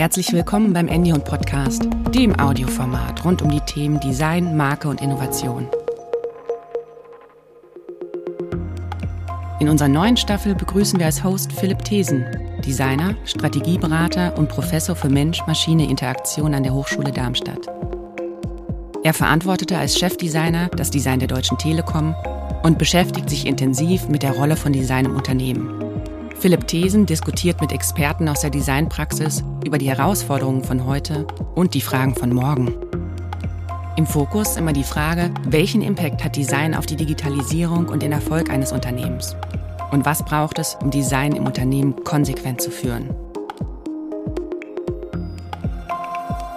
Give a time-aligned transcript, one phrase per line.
[0.00, 5.68] Herzlich willkommen beim Endion Podcast, dem Audioformat rund um die Themen Design, Marke und Innovation.
[9.58, 12.24] In unserer neuen Staffel begrüßen wir als Host Philipp Thesen,
[12.64, 17.66] Designer, Strategieberater und Professor für Mensch-Maschine-Interaktion an der Hochschule Darmstadt.
[19.04, 22.14] Er verantwortete als Chefdesigner das Design der Deutschen Telekom
[22.62, 25.89] und beschäftigt sich intensiv mit der Rolle von Design im Unternehmen.
[26.40, 31.82] Philipp Thesen diskutiert mit Experten aus der Designpraxis über die Herausforderungen von heute und die
[31.82, 32.74] Fragen von morgen.
[33.96, 38.48] Im Fokus immer die Frage, welchen Impact hat Design auf die Digitalisierung und den Erfolg
[38.48, 39.36] eines Unternehmens?
[39.90, 43.10] Und was braucht es, um Design im Unternehmen konsequent zu führen?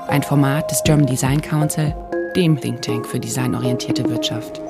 [0.08, 1.94] Ein Format des German Design Council,
[2.38, 4.62] dem Think Tank für designorientierte Wirtschaft.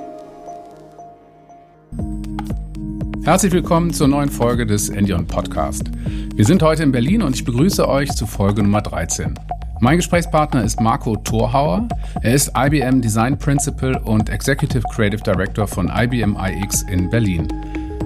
[3.26, 5.90] Herzlich willkommen zur neuen Folge des Endion Podcast.
[6.36, 9.34] Wir sind heute in Berlin und ich begrüße euch zu Folge Nummer 13.
[9.80, 11.88] Mein Gesprächspartner ist Marco Thorhauer.
[12.22, 17.48] Er ist IBM Design Principal und Executive Creative Director von IBM iX in Berlin.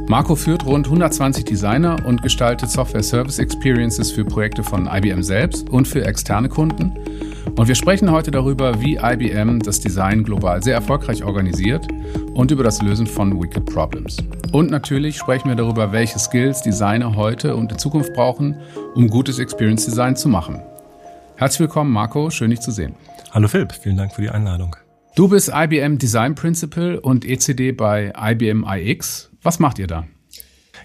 [0.08, 5.68] Marco führt rund 120 Designer und gestaltet Software Service Experiences für Projekte von IBM selbst
[5.68, 6.94] und für externe Kunden.
[7.56, 11.88] Und wir sprechen heute darüber, wie IBM das Design global sehr erfolgreich organisiert
[12.34, 14.18] und über das Lösen von Wicked Problems.
[14.52, 18.56] Und natürlich sprechen wir darüber, welche Skills Designer heute und in Zukunft brauchen,
[18.96, 20.62] um gutes Experience Design zu machen.
[21.36, 22.30] Herzlich willkommen, Marco.
[22.30, 22.96] Schön, dich zu sehen.
[23.32, 24.76] Hallo Philipp, vielen Dank für die Einladung.
[25.16, 29.32] Du bist IBM Design Principal und ECD bei IBM iX.
[29.42, 30.06] Was macht ihr da?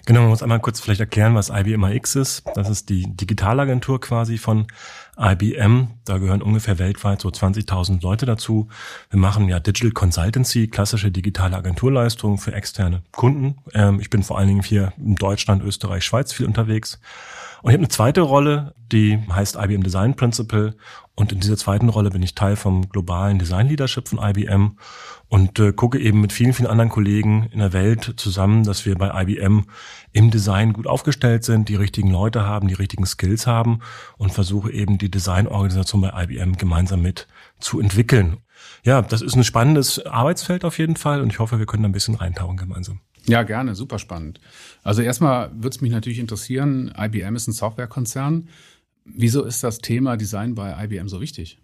[0.05, 2.43] Genau, man muss einmal kurz vielleicht erklären, was IBM iX ist.
[2.55, 4.67] Das ist die Digitalagentur quasi von
[5.17, 5.89] IBM.
[6.05, 8.67] Da gehören ungefähr weltweit so 20.000 Leute dazu.
[9.09, 13.57] Wir machen ja Digital Consultancy, klassische digitale Agenturleistungen für externe Kunden.
[13.73, 16.99] Ähm, ich bin vor allen Dingen hier in Deutschland, Österreich, Schweiz viel unterwegs.
[17.63, 20.75] Und ich habe eine zweite Rolle, die heißt IBM Design Principal.
[21.15, 24.77] Und in dieser zweiten Rolle bin ich Teil vom globalen Design Leadership von IBM
[25.29, 28.97] und äh, gucke eben mit vielen, vielen anderen Kollegen in der Welt zusammen, dass wir
[28.97, 29.63] bei IBM
[30.11, 33.79] im Design gut aufgestellt sind, die richtigen Leute haben, die richtigen Skills haben
[34.17, 38.39] und versuche eben die Designorganisation bei IBM gemeinsam mit zu entwickeln.
[38.83, 41.89] Ja, das ist ein spannendes Arbeitsfeld auf jeden Fall und ich hoffe, wir können da
[41.89, 42.99] ein bisschen reintauchen gemeinsam.
[43.27, 44.39] Ja, gerne, super spannend.
[44.83, 48.49] Also erstmal würde es mich natürlich interessieren, IBM ist ein Softwarekonzern.
[49.05, 51.59] Wieso ist das Thema Design bei IBM so wichtig?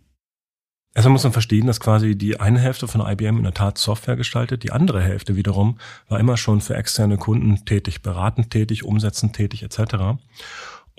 [0.96, 4.16] Erstmal muss man verstehen, dass quasi die eine Hälfte von IBM in der Tat Software
[4.16, 5.78] gestaltet, die andere Hälfte wiederum
[6.08, 10.18] war immer schon für externe Kunden tätig, beratend tätig, umsetzend tätig etc.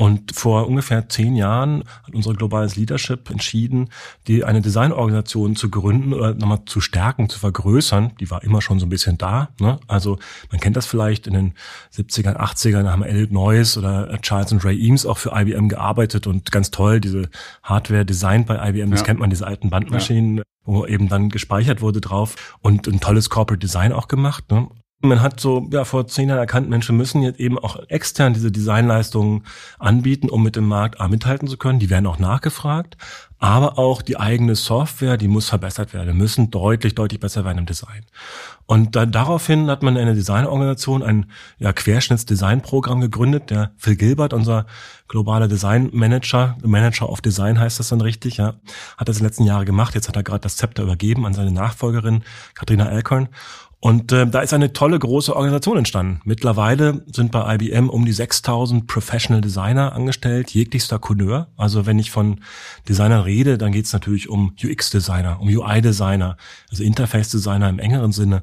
[0.01, 3.91] Und vor ungefähr zehn Jahren hat unsere globales Leadership entschieden,
[4.29, 8.13] die eine Designorganisation zu gründen oder nochmal zu stärken, zu vergrößern.
[8.19, 9.51] Die war immer schon so ein bisschen da.
[9.61, 9.79] Ne?
[9.89, 10.19] Also
[10.51, 11.53] man kennt das vielleicht in den
[11.95, 16.51] 70ern, 80ern haben Elliot Noyce oder Charles und Ray Eames auch für IBM gearbeitet und
[16.51, 17.29] ganz toll, diese
[17.63, 19.07] Hardware designt bei IBM, das ja.
[19.07, 20.39] kennt man, diese alten Bandmaschinen.
[20.39, 24.51] Ja wo eben dann gespeichert wurde drauf und ein tolles Corporate Design auch gemacht.
[24.51, 24.69] Ne?
[25.03, 28.53] Man hat so ja vor zehn Jahren erkannt, Menschen müssen jetzt eben auch extern diese
[28.53, 29.45] Designleistungen
[29.79, 31.79] anbieten, um mit dem Markt A mithalten zu können.
[31.79, 32.99] Die werden auch nachgefragt,
[33.39, 37.67] aber auch die eigene Software, die muss verbessert werden, müssen deutlich, deutlich besser werden im
[37.67, 38.05] Design.
[38.67, 41.27] Und dann daraufhin hat man eine Designorganisation, ein
[41.59, 43.49] ja, Querschnittsdesignprogramm gegründet.
[43.49, 44.67] Der Phil Gilbert, unser
[45.09, 48.55] globaler Designmanager, Manager of Design heißt das dann richtig, ja,
[48.99, 49.95] hat das in den letzten Jahren gemacht.
[49.95, 52.23] Jetzt hat er gerade das Zepter übergeben an seine Nachfolgerin
[52.55, 53.29] Katrina Alcorn.
[53.83, 56.21] Und äh, da ist eine tolle große Organisation entstanden.
[56.25, 61.49] Mittlerweile sind bei IBM um die 6000 Professional Designer angestellt, jeglichster Couleur.
[61.57, 62.41] Also wenn ich von
[62.87, 66.37] Designer rede, dann geht es natürlich um UX-Designer, um UI-Designer,
[66.71, 68.43] also Interface-Designer im engeren Sinne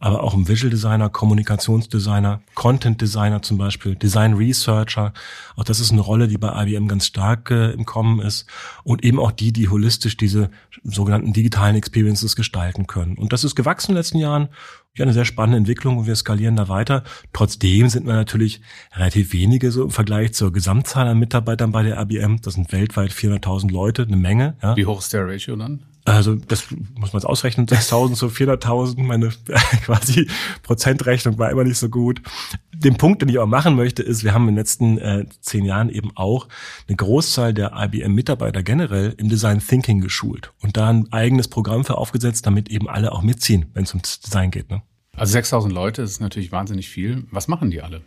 [0.00, 5.12] aber auch im Visual Designer, Kommunikationsdesigner, Content Designer zum Beispiel, Design Researcher.
[5.56, 8.46] Auch das ist eine Rolle, die bei IBM ganz stark äh, im Kommen ist.
[8.82, 10.50] Und eben auch die, die holistisch diese
[10.82, 13.16] sogenannten digitalen Experiences gestalten können.
[13.16, 14.48] Und das ist gewachsen in den letzten Jahren.
[14.96, 17.02] Ja, eine sehr spannende Entwicklung und wir skalieren da weiter.
[17.32, 18.60] Trotzdem sind wir natürlich
[18.94, 22.40] relativ wenige so im Vergleich zur Gesamtzahl an Mitarbeitern bei der IBM.
[22.42, 24.56] Das sind weltweit 400.000 Leute, eine Menge.
[24.62, 24.76] Ja.
[24.76, 25.84] Wie hoch ist der Ratio dann?
[26.06, 29.30] Also das muss man jetzt ausrechnen, 6.000 zu 400.000, meine
[29.84, 30.28] quasi
[30.62, 32.20] Prozentrechnung war immer nicht so gut.
[32.74, 35.64] Den Punkt, den ich auch machen möchte, ist, wir haben in den letzten äh, zehn
[35.64, 36.48] Jahren eben auch
[36.88, 41.96] eine Großzahl der IBM-Mitarbeiter generell im Design Thinking geschult und da ein eigenes Programm für
[41.96, 44.70] aufgesetzt, damit eben alle auch mitziehen, wenn es ums Design geht.
[44.70, 44.82] Ne?
[45.16, 47.24] Also 6.000 Leute ist natürlich wahnsinnig viel.
[47.30, 48.02] Was machen die alle?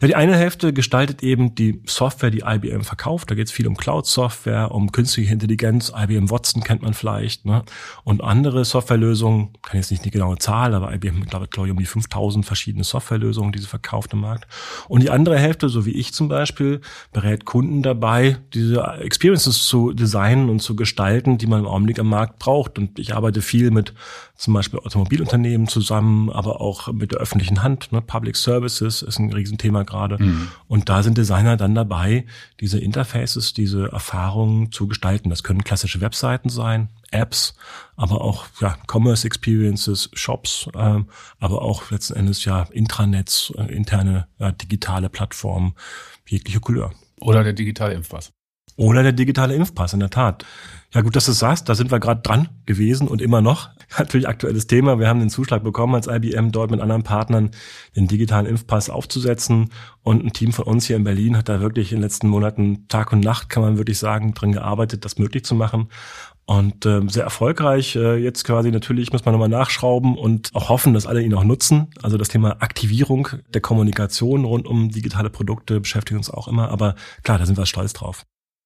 [0.00, 3.30] Ja, die eine Hälfte gestaltet eben die Software, die IBM verkauft.
[3.30, 5.92] Da geht es viel um Cloud-Software, um künstliche Intelligenz.
[5.96, 7.44] IBM Watson kennt man vielleicht.
[7.44, 7.64] Ne?
[8.04, 11.84] Und andere Softwarelösungen, kann jetzt nicht die genaue Zahl, aber IBM glaube ich um die
[11.84, 14.46] 5000 verschiedene Softwarelösungen, die sie verkauft im Markt.
[14.86, 16.80] Und die andere Hälfte, so wie ich zum Beispiel,
[17.12, 22.08] berät Kunden dabei, diese Experiences zu designen und zu gestalten, die man im Augenblick am
[22.08, 22.78] Markt braucht.
[22.78, 23.94] Und ich arbeite viel mit
[24.38, 27.90] zum Beispiel Automobilunternehmen zusammen, aber auch mit der öffentlichen Hand.
[27.90, 28.00] Ne?
[28.00, 30.22] Public Services ist ein Riesenthema gerade.
[30.22, 30.48] Mhm.
[30.68, 32.24] Und da sind Designer dann dabei,
[32.60, 35.28] diese Interfaces, diese Erfahrungen zu gestalten.
[35.28, 37.56] Das können klassische Webseiten sein, Apps,
[37.96, 41.00] aber auch ja, Commerce Experiences, Shops, äh,
[41.40, 45.74] aber auch letzten Endes ja Intranets, äh, interne äh, digitale Plattformen,
[46.28, 46.92] jegliche Couleur.
[47.20, 48.30] Oder der digitale Impfpass.
[48.76, 50.46] Oder der digitale Impfpass, in der Tat.
[50.94, 53.68] Ja, gut, dass du es sagst, da sind wir gerade dran gewesen und immer noch.
[53.98, 54.98] Natürlich aktuelles Thema.
[54.98, 57.50] Wir haben den Zuschlag bekommen als IBM dort mit anderen Partnern
[57.94, 59.68] den digitalen Impfpass aufzusetzen.
[60.02, 62.88] Und ein Team von uns hier in Berlin hat da wirklich in den letzten Monaten
[62.88, 65.88] Tag und Nacht, kann man wirklich sagen, drin gearbeitet, das möglich zu machen.
[66.46, 67.94] Und äh, sehr erfolgreich.
[67.94, 71.44] Äh, jetzt quasi natürlich muss man nochmal nachschrauben und auch hoffen, dass alle ihn auch
[71.44, 71.88] nutzen.
[72.02, 76.70] Also das Thema Aktivierung der Kommunikation rund um digitale Produkte beschäftigt uns auch immer.
[76.70, 76.94] Aber
[77.24, 78.24] klar, da sind wir stolz drauf.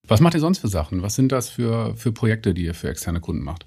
[0.09, 1.03] Was macht ihr sonst für Sachen?
[1.03, 3.67] Was sind das für, für Projekte, die ihr für externe Kunden macht?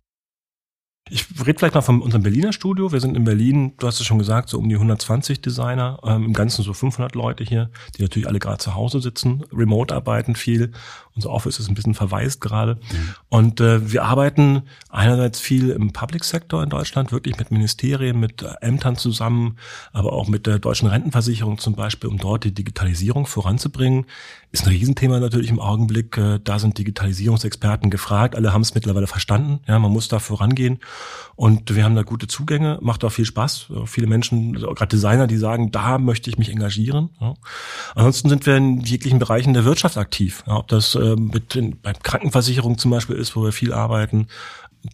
[1.08, 2.92] Ich rede vielleicht mal von unserem Berliner Studio.
[2.92, 6.26] Wir sind in Berlin, du hast es schon gesagt, so um die 120 Designer, ähm,
[6.26, 10.34] im Ganzen so 500 Leute hier, die natürlich alle gerade zu Hause sitzen, remote arbeiten
[10.34, 10.72] viel.
[11.16, 12.76] Unser Office ist ein bisschen verwaist gerade.
[12.76, 13.16] Mhm.
[13.30, 18.46] Und äh, wir arbeiten einerseits viel im Public Sector in Deutschland, wirklich mit Ministerien, mit
[18.62, 19.56] Ämtern zusammen,
[19.94, 24.06] aber auch mit der deutschen Rentenversicherung zum Beispiel, um dort die Digitalisierung voranzubringen.
[24.52, 26.18] Ist ein Riesenthema natürlich im Augenblick.
[26.18, 28.36] Äh, da sind Digitalisierungsexperten gefragt.
[28.36, 29.60] Alle haben es mittlerweile verstanden.
[29.68, 30.80] Ja, man muss da vorangehen.
[31.36, 33.68] Und wir haben da gute Zugänge, macht auch viel Spaß.
[33.86, 37.10] Viele Menschen, also gerade Designer, die sagen, da möchte ich mich engagieren.
[37.20, 37.34] Ja.
[37.96, 40.44] Ansonsten sind wir in jeglichen Bereichen der Wirtschaft aktiv.
[40.48, 44.28] Ja, ob das äh, mit den, bei Krankenversicherung zum Beispiel ist, wo wir viel arbeiten,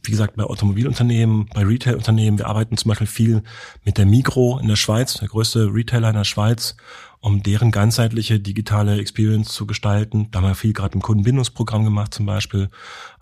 [0.03, 2.39] wie gesagt, bei Automobilunternehmen, bei Retailunternehmen.
[2.39, 3.43] Wir arbeiten zum Beispiel viel
[3.83, 6.77] mit der Migro in der Schweiz, der größte Retailer in der Schweiz,
[7.19, 10.29] um deren ganzheitliche digitale Experience zu gestalten.
[10.31, 12.69] Da haben wir viel gerade im Kundenbindungsprogramm gemacht zum Beispiel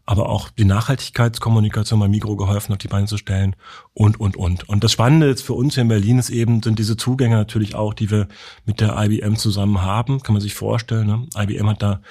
[0.09, 3.55] aber auch die Nachhaltigkeitskommunikation bei Migro geholfen, auf die Beine zu stellen
[3.93, 4.67] und, und, und.
[4.67, 7.75] Und das Spannende jetzt für uns hier in Berlin ist eben, sind diese Zugänge natürlich
[7.75, 8.27] auch, die wir
[8.65, 11.05] mit der IBM zusammen haben, kann man sich vorstellen.
[11.05, 11.27] Ne?
[11.37, 12.01] IBM hat da,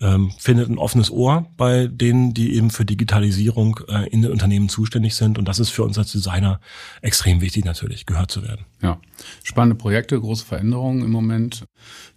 [0.00, 4.68] ähm, findet ein offenes Ohr bei denen, die eben für Digitalisierung äh, in den Unternehmen
[4.68, 5.38] zuständig sind.
[5.38, 6.60] Und das ist für uns als Designer
[7.02, 8.66] extrem wichtig natürlich, gehört zu werden.
[8.82, 9.00] Ja,
[9.42, 11.64] spannende Projekte, große Veränderungen im Moment.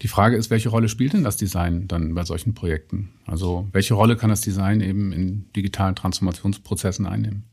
[0.02, 3.12] Die Frage ist, welche Rolle spielt denn das Design dann bei solchen Projekten?
[3.26, 7.46] Also welche Rolle kann das Design eben in digitalen Transformationsprozessen einnehmen?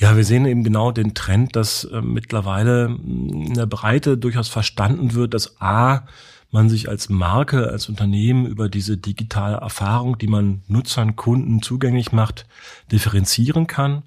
[0.00, 5.14] Ja, wir sehen eben genau den Trend, dass äh, mittlerweile in der Breite durchaus verstanden
[5.14, 6.06] wird, dass A,
[6.52, 12.12] man sich als Marke, als Unternehmen über diese digitale Erfahrung, die man Nutzern, Kunden zugänglich
[12.12, 12.46] macht,
[12.92, 14.04] differenzieren kann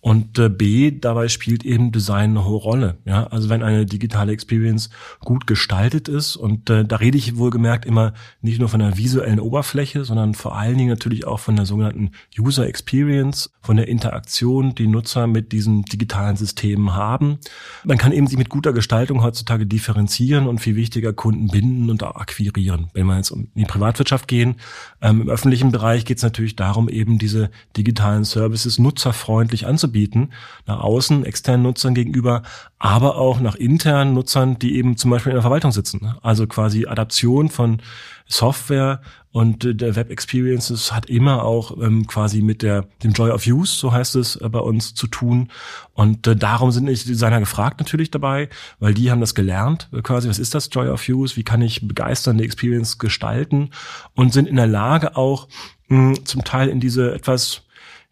[0.00, 2.98] und äh, B, dabei spielt eben Design eine hohe Rolle.
[3.04, 4.90] Ja, also wenn eine digitale Experience
[5.20, 9.40] gut gestaltet ist und äh, da rede ich wohlgemerkt immer nicht nur von der visuellen
[9.40, 14.74] Oberfläche, sondern vor allen Dingen natürlich auch von der sogenannten User Experience, von der Interaktion,
[14.76, 17.38] die Nutzer mit diesen digitalen Systemen haben.
[17.84, 22.04] Man kann eben sich mit guter Gestaltung heutzutage differenzieren und viel wichtiger Kunden binden und
[22.04, 22.88] auch akquirieren.
[22.94, 24.56] Wenn wir jetzt um die Privatwirtschaft gehen,
[25.02, 30.32] ähm, im öffentlichen Bereich geht es natürlich darum, eben diese digitalen Services nutzerfreundlich anzubieten anzubieten,
[30.66, 32.42] nach außen, externen Nutzern gegenüber,
[32.78, 36.00] aber auch nach internen Nutzern, die eben zum Beispiel in der Verwaltung sitzen.
[36.02, 36.16] Ne?
[36.22, 37.80] Also quasi Adaption von
[38.26, 39.00] Software
[39.32, 43.46] und äh, der Web Experiences hat immer auch ähm, quasi mit der dem Joy of
[43.46, 45.48] Use, so heißt es äh, bei uns, zu tun.
[45.94, 48.48] Und äh, darum sind die Designer gefragt natürlich dabei,
[48.78, 51.62] weil die haben das gelernt, äh, quasi, was ist das Joy of Use, wie kann
[51.62, 53.70] ich begeisternde Experience gestalten
[54.14, 55.48] und sind in der Lage auch
[55.88, 57.62] mh, zum Teil in diese etwas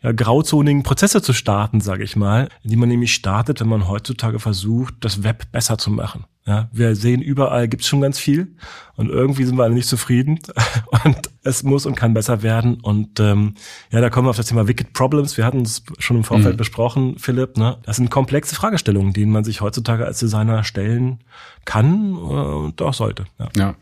[0.06, 4.38] ja, grauzonigen Prozesse zu starten, sage ich mal, die man nämlich startet, wenn man heutzutage
[4.38, 6.26] versucht, das Web besser zu machen.
[6.46, 8.54] Ja, wir sehen überall gibt's schon ganz viel
[8.94, 10.38] und irgendwie sind wir alle nicht zufrieden
[11.04, 13.54] und es muss und kann besser werden und ähm,
[13.90, 15.36] ja, da kommen wir auf das Thema Wicked Problems.
[15.36, 16.58] Wir hatten es schon im Vorfeld mhm.
[16.58, 17.56] besprochen, Philipp.
[17.56, 17.78] Ne?
[17.82, 21.18] Das sind komplexe Fragestellungen, denen man sich heutzutage als Designer stellen
[21.64, 23.24] kann äh, und auch sollte.
[23.40, 23.48] Ja.
[23.56, 23.74] ja.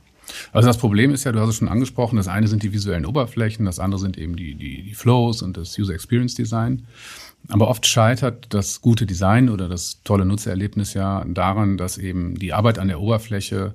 [0.52, 3.06] Also das Problem ist ja, du hast es schon angesprochen, das eine sind die visuellen
[3.06, 6.86] Oberflächen, das andere sind eben die, die, die Flows und das User Experience Design.
[7.48, 12.52] Aber oft scheitert das gute Design oder das tolle Nutzererlebnis ja daran, dass eben die
[12.52, 13.74] Arbeit an der Oberfläche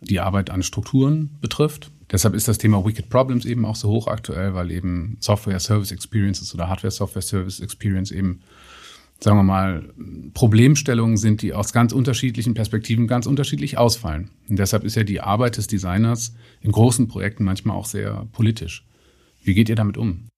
[0.00, 1.90] die Arbeit an Strukturen betrifft.
[2.10, 6.54] Deshalb ist das Thema Wicked Problems eben auch so hochaktuell, weil eben Software Service Experiences
[6.54, 8.40] oder Hardware Software Service Experience eben
[9.22, 9.92] sagen wir mal,
[10.32, 14.30] Problemstellungen sind, die aus ganz unterschiedlichen Perspektiven ganz unterschiedlich ausfallen.
[14.48, 18.86] Und deshalb ist ja die Arbeit des Designers in großen Projekten manchmal auch sehr politisch.
[19.42, 20.28] Wie geht ihr damit um?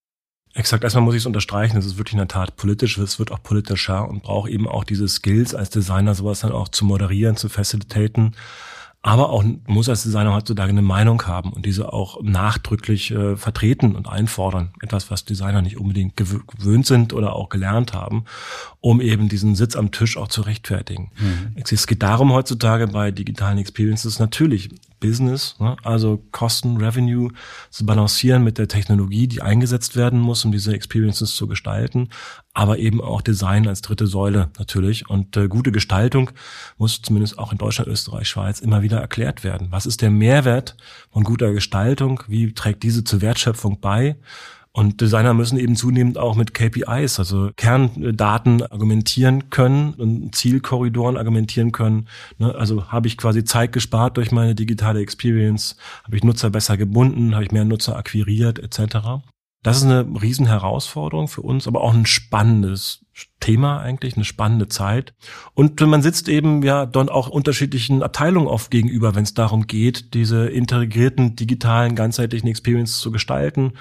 [0.54, 3.32] Exakt, erstmal muss ich es unterstreichen, es ist wirklich in der Tat politisch, es wird
[3.32, 7.36] auch politischer und braucht eben auch diese Skills als Designer, sowas dann auch zu moderieren,
[7.36, 8.36] zu facilitaten
[9.02, 13.96] aber auch muss als Designer heutzutage eine Meinung haben und diese auch nachdrücklich äh, vertreten
[13.96, 14.70] und einfordern.
[14.80, 18.24] Etwas, was Designer nicht unbedingt gewöhnt sind oder auch gelernt haben,
[18.80, 21.10] um eben diesen Sitz am Tisch auch zu rechtfertigen.
[21.18, 21.62] Mhm.
[21.68, 24.70] Es geht darum heutzutage bei digitalen Experiences natürlich
[25.02, 25.76] Business, ne?
[25.82, 27.30] also Kosten, Revenue
[27.68, 32.08] zu balancieren mit der Technologie, die eingesetzt werden muss, um diese Experiences zu gestalten,
[32.54, 35.10] aber eben auch Design als dritte Säule natürlich.
[35.10, 36.30] Und äh, gute Gestaltung
[36.78, 39.68] muss zumindest auch in Deutschland, Österreich, Schweiz immer wieder erklärt werden.
[39.70, 40.76] Was ist der Mehrwert
[41.10, 42.22] von guter Gestaltung?
[42.28, 44.16] Wie trägt diese zur Wertschöpfung bei?
[44.74, 51.72] Und Designer müssen eben zunehmend auch mit KPIs, also Kerndaten argumentieren können und Zielkorridoren argumentieren
[51.72, 52.08] können.
[52.38, 56.78] Ne, also habe ich quasi Zeit gespart durch meine digitale Experience, habe ich Nutzer besser
[56.78, 59.22] gebunden, habe ich mehr Nutzer akquiriert etc.
[59.62, 63.04] Das ist eine Riesenherausforderung für uns, aber auch ein spannendes
[63.40, 65.12] Thema eigentlich, eine spannende Zeit.
[65.54, 70.14] Und man sitzt eben ja dann auch unterschiedlichen Abteilungen oft gegenüber, wenn es darum geht,
[70.14, 73.72] diese integrierten digitalen ganzheitlichen Experience zu gestalten.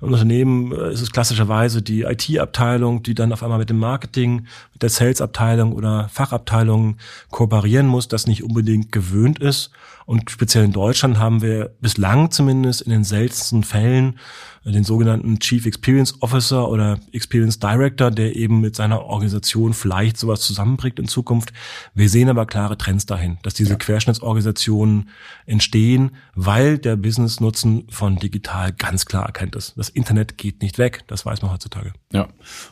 [0.00, 4.46] Im Unternehmen äh, ist es klassischerweise die IT-Abteilung, die dann auf einmal mit dem Marketing,
[4.72, 6.96] mit der Sales-Abteilung oder Fachabteilung
[7.30, 9.70] kooperieren muss, das nicht unbedingt gewöhnt ist.
[10.06, 14.18] Und speziell in Deutschland haben wir bislang zumindest in den seltensten Fällen
[14.64, 20.40] den sogenannten Chief Experience Officer oder Experience Director, der eben mit seiner Organisation vielleicht sowas
[20.40, 21.52] zusammenbringt in Zukunft.
[21.94, 23.76] Wir sehen aber klare Trends dahin, dass diese ja.
[23.76, 25.08] Querschnittsorganisationen
[25.46, 29.78] entstehen, weil der Business-Nutzen von digital ganz klar erkennt ist.
[29.78, 31.92] Das Internet geht nicht weg, das weiß man heutzutage.
[32.12, 32.26] Ja,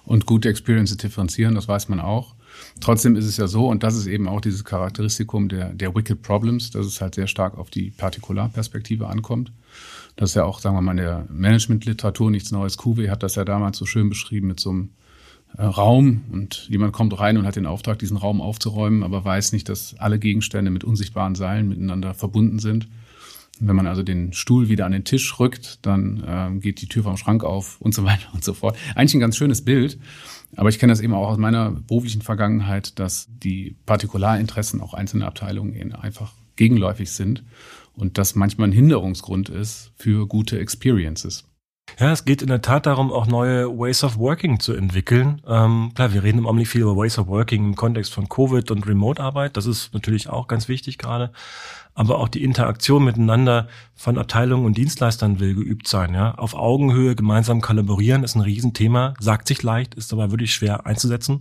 [0.04, 2.34] und gute Experiences differenzieren, das weiß man auch.
[2.80, 6.22] Trotzdem ist es ja so, und das ist eben auch dieses Charakteristikum der, der Wicked
[6.22, 9.52] Problems, dass es halt sehr stark auf die Partikularperspektive ankommt.
[10.16, 12.76] Das ist ja auch, sagen wir mal, in der Managementliteratur nichts Neues.
[12.76, 14.90] Kuwe hat das ja damals so schön beschrieben mit so einem
[15.56, 19.52] äh, Raum und jemand kommt rein und hat den Auftrag, diesen Raum aufzuräumen, aber weiß
[19.52, 22.88] nicht, dass alle Gegenstände mit unsichtbaren Seilen miteinander verbunden sind.
[23.62, 27.02] Wenn man also den Stuhl wieder an den Tisch rückt, dann äh, geht die Tür
[27.02, 28.76] vom Schrank auf und so weiter und so fort.
[28.94, 29.98] Eigentlich ein ganz schönes Bild.
[30.56, 35.26] Aber ich kenne das eben auch aus meiner beruflichen Vergangenheit, dass die Partikularinteressen auch einzelner
[35.26, 37.44] Abteilungen einfach gegenläufig sind
[37.94, 41.49] und das manchmal ein Hinderungsgrund ist für gute Experiences.
[41.98, 45.42] Ja, es geht in der Tat darum, auch neue Ways of Working zu entwickeln.
[45.46, 48.70] Ähm, klar, wir reden im Omni viel über Ways of Working im Kontext von Covid
[48.70, 49.56] und Remote-Arbeit.
[49.56, 51.30] Das ist natürlich auch ganz wichtig gerade
[52.00, 56.14] aber auch die Interaktion miteinander von Abteilungen und Dienstleistern will geübt sein.
[56.14, 56.34] Ja?
[56.36, 61.34] Auf Augenhöhe gemeinsam kollaborieren ist ein Riesenthema, sagt sich leicht, ist aber wirklich schwer einzusetzen.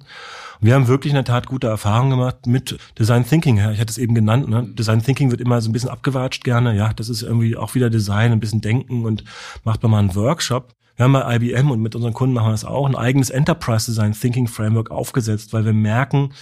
[0.60, 3.56] Und wir haben wirklich in der Tat gute Erfahrungen gemacht mit Design Thinking.
[3.56, 3.72] Ja?
[3.72, 4.50] Ich hatte es eben genannt.
[4.50, 4.68] Ne?
[4.68, 6.76] Design Thinking wird immer so ein bisschen abgewatscht gerne.
[6.76, 9.24] Ja, das ist irgendwie auch wieder Design, ein bisschen Denken und
[9.64, 10.76] macht man mal einen Workshop.
[10.98, 13.86] Wir haben bei IBM und mit unseren Kunden machen wir das auch, ein eigenes Enterprise
[13.86, 16.34] Design Thinking Framework aufgesetzt, weil wir merken,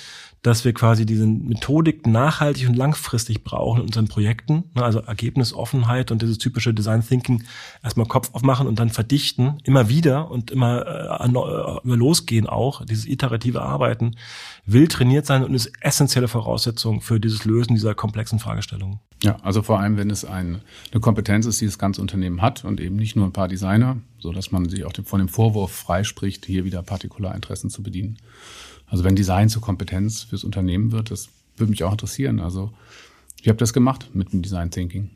[0.43, 4.65] dass wir quasi diese Methodik nachhaltig und langfristig brauchen in unseren Projekten.
[4.75, 7.43] Ne, also Ergebnisoffenheit und dieses typische Design Thinking
[7.83, 13.05] erstmal Kopf aufmachen und dann verdichten, immer wieder und immer äh, äh, losgehen auch, dieses
[13.05, 14.15] iterative Arbeiten
[14.65, 18.99] will trainiert sein und ist essentielle Voraussetzung für dieses Lösen dieser komplexen Fragestellungen.
[19.23, 22.63] Ja, also vor allem, wenn es ein, eine Kompetenz ist, die das ganze Unternehmen hat
[22.63, 25.71] und eben nicht nur ein paar Designer, so dass man sich auch von dem Vorwurf
[25.71, 28.17] freispricht, hier wieder Partikularinteressen zu bedienen.
[28.87, 32.39] Also wenn Design zur Kompetenz fürs Unternehmen wird, das würde mich auch interessieren.
[32.39, 32.71] Also
[33.41, 35.09] wie habt ihr das gemacht mit dem Design Thinking?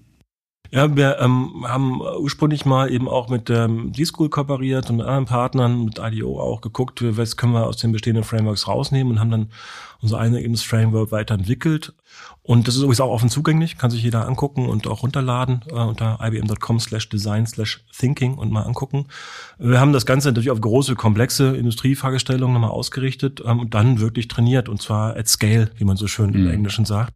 [0.74, 5.25] Ja, wir ähm, haben ursprünglich mal eben auch mit ähm, D-School kooperiert und mit anderen
[5.25, 9.32] Partnern, mit IDO auch geguckt, was können wir aus den bestehenden Frameworks rausnehmen und haben
[9.32, 9.51] dann
[10.01, 11.93] unser eigenes Framework weiterentwickelt.
[12.43, 15.74] Und das ist übrigens auch offen zugänglich, kann sich jeder angucken und auch runterladen äh,
[15.74, 19.05] unter ibm.com slash design slash thinking und mal angucken.
[19.60, 24.27] Wir haben das Ganze natürlich auf große, komplexe Industriefragestellungen nochmal ausgerichtet ähm, und dann wirklich
[24.27, 26.48] trainiert und zwar at scale, wie man so schön mhm.
[26.48, 27.13] im Englischen sagt.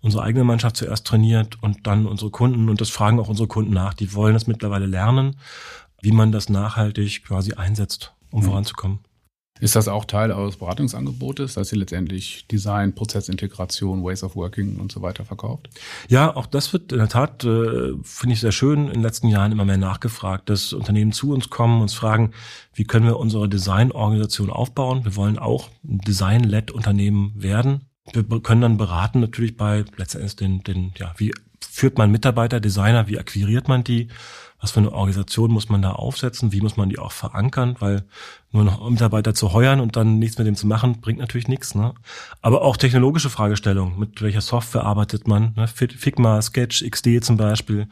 [0.00, 3.72] Unsere eigene Mannschaft zuerst trainiert und dann unsere Kunden und das fragen auch unsere Kunden
[3.72, 3.94] nach.
[3.94, 5.36] Die wollen das mittlerweile lernen,
[6.00, 8.46] wie man das nachhaltig quasi einsetzt, um mhm.
[8.46, 9.00] voranzukommen.
[9.60, 14.92] Ist das auch Teil eures Beratungsangebotes, dass ihr letztendlich Design, Prozessintegration, Ways of Working und
[14.92, 15.68] so weiter verkauft?
[16.08, 19.28] Ja, auch das wird in der Tat, äh, finde ich sehr schön, in den letzten
[19.28, 22.32] Jahren immer mehr nachgefragt, dass Unternehmen zu uns kommen, uns fragen,
[22.74, 25.04] wie können wir unsere Designorganisation aufbauen?
[25.04, 27.84] Wir wollen auch ein Design-led Unternehmen werden.
[28.12, 33.08] Wir können dann beraten natürlich bei letztendlich den, den ja, wie führt man Mitarbeiter, Designer,
[33.08, 34.08] wie akquiriert man die?
[34.60, 36.52] Was für eine Organisation muss man da aufsetzen?
[36.52, 37.76] Wie muss man die auch verankern?
[37.78, 38.04] Weil
[38.50, 41.74] nur noch Mitarbeiter zu heuern und dann nichts mit dem zu machen, bringt natürlich nichts.
[41.74, 41.94] Ne?
[42.42, 43.98] Aber auch technologische Fragestellungen.
[43.98, 45.52] Mit welcher Software arbeitet man?
[45.54, 45.68] Ne?
[45.68, 47.88] Figma, Sketch, XD zum Beispiel.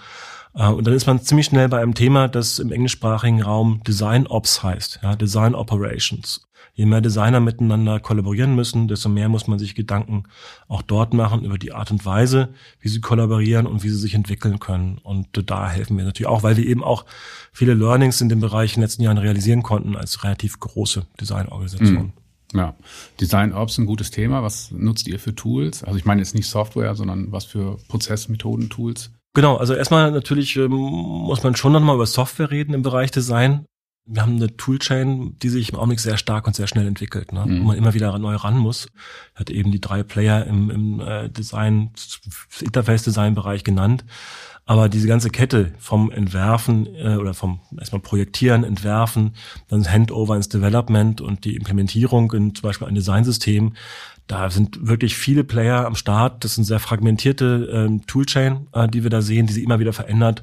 [0.55, 4.27] Äh, und dann ist man ziemlich schnell bei einem Thema, das im englischsprachigen Raum Design
[4.27, 6.47] Ops heißt, ja, Design Operations.
[6.77, 10.25] Je mehr Designer miteinander kollaborieren müssen, desto mehr muss man sich Gedanken
[10.69, 14.15] auch dort machen über die Art und Weise, wie sie kollaborieren und wie sie sich
[14.15, 14.99] entwickeln können.
[15.03, 17.07] Und da helfen wir natürlich auch, weil wir eben auch
[17.51, 22.13] viele Learnings in dem Bereich in den letzten Jahren realisieren konnten als relativ große Designorganisation.
[22.53, 22.59] Mhm.
[22.59, 22.75] Ja,
[23.21, 24.43] Design Ops ein gutes Thema.
[24.43, 25.83] Was nutzt ihr für Tools?
[25.83, 29.11] Also ich meine jetzt nicht Software, sondern was für Prozessmethoden, Tools?
[29.35, 33.65] Genau, also erstmal natürlich ähm, muss man schon nochmal über Software reden im Bereich Design.
[34.07, 37.45] Wir haben eine Toolchain, die sich im Augenblick sehr stark und sehr schnell entwickelt, ne?
[37.47, 37.61] Mhm.
[37.61, 38.89] wo man immer wieder neu ran muss.
[39.35, 41.91] Hat eben die drei Player im, im äh, Design,
[42.61, 44.05] Interface-Design-Bereich genannt.
[44.69, 49.35] Aber diese ganze Kette vom Entwerfen äh, oder vom erstmal Projektieren, Entwerfen,
[49.69, 53.75] dann Handover ins Development und die Implementierung in zum Beispiel ein Designsystem,
[54.27, 56.43] da sind wirklich viele Player am Start.
[56.43, 59.93] Das sind sehr fragmentierte ähm, Toolchain, äh, die wir da sehen, die sich immer wieder
[59.93, 60.43] verändert,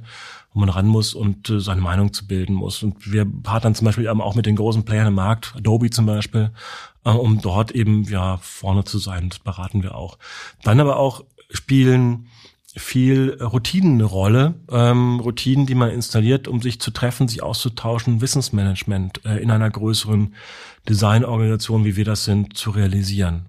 [0.53, 2.83] wo man ran muss und äh, seine Meinung zu bilden muss.
[2.83, 6.51] Und wir partnern zum Beispiel auch mit den großen Playern im Markt, Adobe zum Beispiel,
[7.05, 9.29] äh, um dort eben ja vorne zu sein.
[9.29, 10.17] Das beraten wir auch.
[10.63, 12.27] Dann aber auch spielen
[12.75, 14.55] viel Routinen eine Rolle.
[14.69, 19.69] Ähm, Routinen, die man installiert, um sich zu treffen, sich auszutauschen, Wissensmanagement äh, in einer
[19.69, 20.33] größeren
[20.89, 23.45] Designorganisation, wie wir das sind, zu realisieren.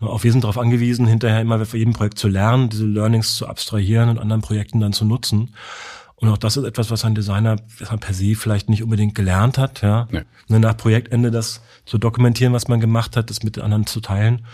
[0.00, 3.46] Auch wir sind darauf angewiesen, hinterher immer für jedem Projekt zu lernen, diese Learnings zu
[3.46, 5.54] abstrahieren und anderen Projekten dann zu nutzen.
[6.22, 7.56] Und auch das ist etwas, was ein Designer
[7.98, 10.06] per se vielleicht nicht unbedingt gelernt hat, ja.
[10.12, 10.22] Nee.
[10.46, 14.46] Ne, nach Projektende das zu dokumentieren, was man gemacht hat, das mit anderen zu teilen.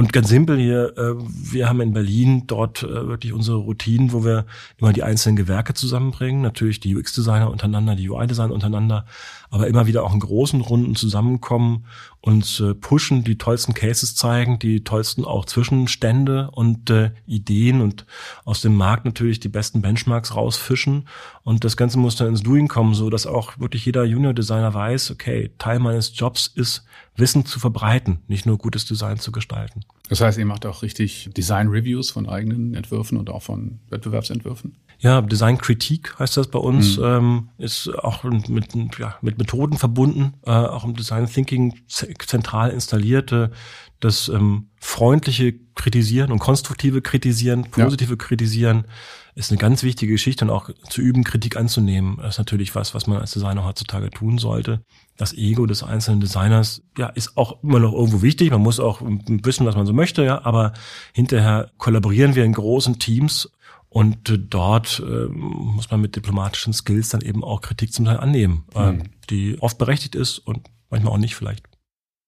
[0.00, 1.12] Und ganz simpel hier, äh,
[1.52, 4.46] wir haben in Berlin dort äh, wirklich unsere Routinen, wo wir
[4.78, 9.04] immer die einzelnen Gewerke zusammenbringen, natürlich die UX-Designer untereinander, die UI-Designer untereinander,
[9.50, 11.84] aber immer wieder auch in großen Runden zusammenkommen,
[12.22, 16.90] uns äh, pushen, die tollsten Cases zeigen, die tollsten auch Zwischenstände und
[17.26, 18.06] Ideen und
[18.46, 21.08] aus dem Markt natürlich die besten Benchmarks rausfischen.
[21.42, 25.10] Und das Ganze muss dann ins Doing kommen, so dass auch wirklich jeder Junior-Designer weiß,
[25.10, 26.84] okay, Teil meines Jobs ist,
[27.20, 29.82] Wissen zu verbreiten, nicht nur gutes Design zu gestalten.
[30.08, 34.76] Das heißt, ihr macht auch richtig Design-Reviews von eigenen Entwürfen und auch von Wettbewerbsentwürfen?
[34.98, 37.04] Ja, Designkritik heißt das bei uns, mhm.
[37.04, 43.52] ähm, ist auch mit, ja, mit Methoden verbunden, äh, auch im Design Thinking zentral installierte,
[44.00, 48.16] das ähm, freundliche Kritisieren und konstruktive Kritisieren, positive ja.
[48.16, 48.84] Kritisieren
[49.34, 53.06] ist eine ganz wichtige Geschichte und auch zu üben, Kritik anzunehmen, ist natürlich was, was
[53.06, 54.82] man als Designer heutzutage tun sollte.
[55.16, 58.50] Das Ego des einzelnen Designers, ja, ist auch immer noch irgendwo wichtig.
[58.50, 60.72] Man muss auch wissen, was man so möchte, ja, aber
[61.12, 63.50] hinterher kollaborieren wir in großen Teams
[63.88, 68.64] und dort äh, muss man mit diplomatischen Skills dann eben auch Kritik zum Teil annehmen,
[68.74, 69.02] äh, mhm.
[69.28, 71.69] die oft berechtigt ist und manchmal auch nicht vielleicht.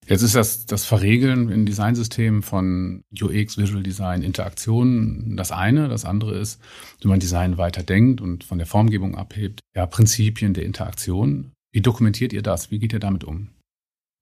[0.07, 5.89] Jetzt ist das, das Verregeln in Designsystemen von UX, Visual Design, Interaktion das eine.
[5.89, 6.61] Das andere ist,
[7.01, 9.61] wie man Design weiter denkt und von der Formgebung abhebt.
[9.77, 11.53] Ja, Prinzipien der Interaktion.
[11.73, 12.71] Wie dokumentiert ihr das?
[12.71, 13.51] Wie geht ihr damit um?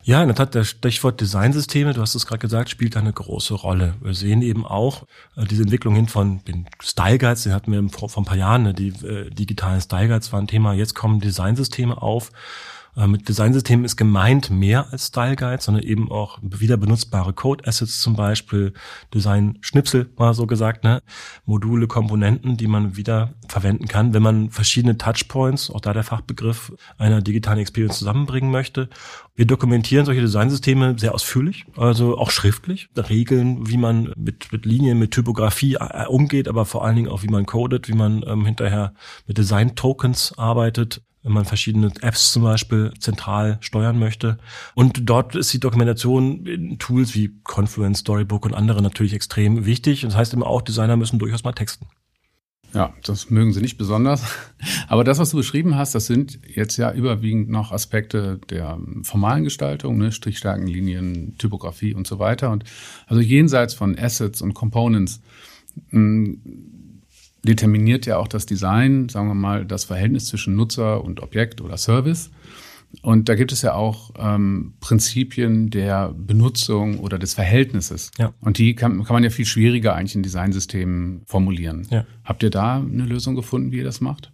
[0.02, 3.52] Ja, in der Tat, das Stichwort Designsysteme, du hast es gerade gesagt, spielt eine große
[3.52, 3.94] Rolle.
[4.00, 5.04] Wir sehen eben auch
[5.36, 8.36] äh, diese Entwicklung hin von den Style Guides, den hatten wir vor, vor ein paar
[8.36, 10.72] Jahren, ne, die äh, digitalen Style Guides waren Thema.
[10.72, 12.32] Jetzt kommen Designsysteme auf
[13.07, 18.00] mit Designsystemen ist gemeint mehr als Style Guide, sondern eben auch wieder benutzbare Code Assets
[18.00, 18.72] zum Beispiel,
[19.14, 21.03] Design Schnipsel mal so gesagt, ne?
[21.44, 26.72] Module, Komponenten, die man wieder verwenden kann, wenn man verschiedene Touchpoints, auch da der Fachbegriff
[26.98, 28.88] einer digitalen Experience zusammenbringen möchte.
[29.35, 34.98] Wir dokumentieren solche Designsysteme sehr ausführlich, also auch schriftlich, Regeln, wie man mit, mit Linien,
[34.98, 38.44] mit Typografie äh, umgeht, aber vor allen Dingen auch, wie man codet, wie man ähm,
[38.44, 38.94] hinterher
[39.26, 44.38] mit Design Tokens arbeitet wenn man verschiedene Apps zum Beispiel zentral steuern möchte.
[44.74, 50.02] Und dort ist die Dokumentation in Tools wie Confluence, Storybook und andere natürlich extrem wichtig.
[50.02, 51.87] das heißt immer auch, Designer müssen durchaus mal texten.
[52.72, 54.22] Ja, das mögen sie nicht besonders.
[54.88, 59.42] Aber das, was du beschrieben hast, das sind jetzt ja überwiegend noch Aspekte der formalen
[59.42, 60.12] Gestaltung, ne?
[60.12, 62.50] Strichstärken, Linien, Typografie und so weiter.
[62.50, 62.64] Und
[63.09, 65.20] also jenseits von Assets und Components
[65.90, 66.40] hm,
[67.44, 71.76] determiniert ja auch das Design, sagen wir mal, das Verhältnis zwischen Nutzer und Objekt oder
[71.76, 72.31] Service.
[73.03, 78.11] Und da gibt es ja auch ähm, Prinzipien der Benutzung oder des Verhältnisses.
[78.18, 78.35] Ja.
[78.40, 81.87] Und die kann, kann man ja viel schwieriger eigentlich in Designsystemen formulieren.
[81.90, 82.05] Ja.
[82.24, 84.33] Habt ihr da eine Lösung gefunden, wie ihr das macht?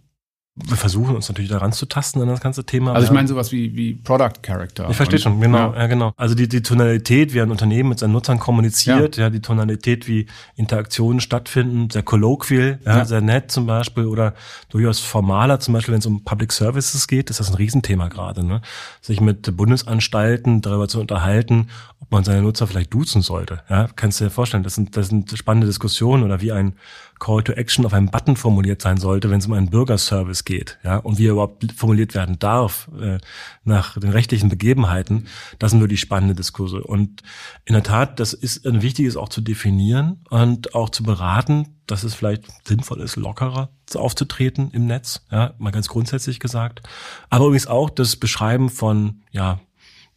[0.65, 2.93] Wir versuchen uns natürlich daran zu tasten an das ganze Thema.
[2.93, 4.89] Also ich meine sowas wie, wie Product Character.
[4.89, 5.81] Ich verstehe schon, genau, ja.
[5.81, 5.87] ja.
[5.87, 6.13] genau.
[6.17, 10.07] Also die, die Tonalität, wie ein Unternehmen mit seinen Nutzern kommuniziert, ja, ja die Tonalität,
[10.07, 13.05] wie Interaktionen stattfinden, sehr colloquial, ja, ja.
[13.05, 14.33] sehr nett zum Beispiel oder
[14.69, 18.43] durchaus formaler, zum Beispiel wenn es um Public Services geht, ist das ein Riesenthema gerade,
[18.43, 18.61] ne?
[19.01, 21.67] Sich mit Bundesanstalten darüber zu unterhalten,
[21.99, 23.61] ob man seine Nutzer vielleicht duzen sollte.
[23.69, 26.73] Ja, kannst du dir vorstellen, das sind, das sind spannende Diskussionen oder wie ein
[27.19, 30.77] Call to Action auf einem Button formuliert sein sollte, wenn es um einen Bürgerservice geht,
[30.83, 33.17] ja, und wie er überhaupt formuliert werden darf äh,
[33.63, 35.27] nach den rechtlichen Begebenheiten,
[35.59, 36.83] das sind die spannende Diskurse.
[36.83, 37.23] Und
[37.65, 42.03] in der Tat, das ist ein wichtiges auch zu definieren und auch zu beraten, dass
[42.03, 46.81] es vielleicht sinnvoll ist, lockerer aufzutreten im Netz, ja, mal ganz grundsätzlich gesagt.
[47.29, 49.61] Aber übrigens auch das Beschreiben von ja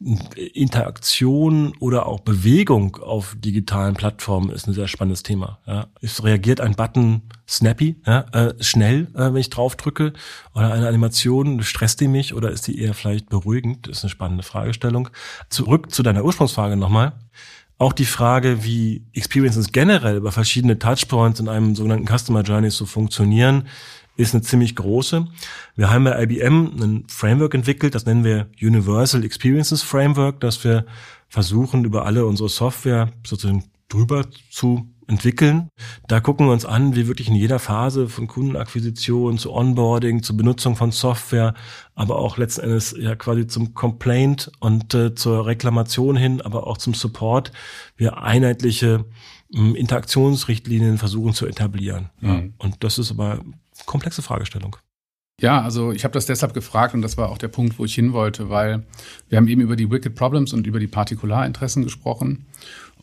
[0.03, 5.59] Interaktion oder auch Bewegung auf digitalen Plattformen ist ein sehr spannendes Thema.
[5.67, 5.89] Ja.
[6.01, 10.15] Es reagiert ein Button snappy, ja, äh, schnell, äh, wenn ich drauf drücke,
[10.55, 13.89] oder eine Animation, stresst die mich oder ist die eher vielleicht beruhigend?
[13.89, 15.11] Das ist eine spannende Fragestellung.
[15.51, 17.13] Zurück zu deiner Ursprungsfrage nochmal.
[17.77, 22.87] Auch die Frage, wie Experiences generell über verschiedene Touchpoints in einem sogenannten Customer Journey so
[22.87, 23.69] funktionieren,
[24.21, 25.27] ist eine ziemlich große.
[25.77, 30.87] Wir haben bei IBM ein Framework entwickelt, das nennen wir Universal Experiences Framework, das wir
[31.29, 35.69] versuchen, über alle unsere Software sozusagen drüber zu entwickeln.
[36.07, 40.37] Da gucken wir uns an, wie wirklich in jeder Phase von Kundenakquisition zu Onboarding, zur
[40.37, 41.55] Benutzung von Software,
[41.95, 46.79] aber auch letzten Endes ja quasi zum Complaint und äh, zur Reklamation hin, aber auch
[46.79, 47.53] zum Support,
[47.97, 49.05] wir einheitliche
[49.53, 52.11] äh, Interaktionsrichtlinien versuchen zu etablieren.
[52.21, 52.55] Mhm.
[52.59, 53.41] Und das ist aber
[53.87, 54.77] komplexe Fragestellung.
[55.41, 57.95] Ja, also ich habe das deshalb gefragt und das war auch der Punkt, wo ich
[57.95, 58.85] hin wollte, weil
[59.29, 62.47] wir haben eben über die Wicked Problems und über die Partikularinteressen gesprochen.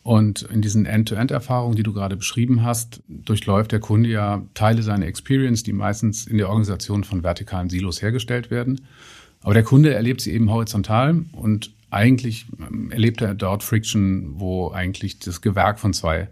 [0.04, 5.06] Und in diesen End-to-End-Erfahrungen, die du gerade beschrieben hast, durchläuft der Kunde ja Teile seiner
[5.06, 8.80] Experience, die meistens in der Organisation von vertikalen Silos hergestellt werden.
[9.42, 14.70] Aber der Kunde erlebt sie eben horizontal und eigentlich ähm, erlebt er dort Friction, wo
[14.70, 16.28] eigentlich das Gewerk von zwei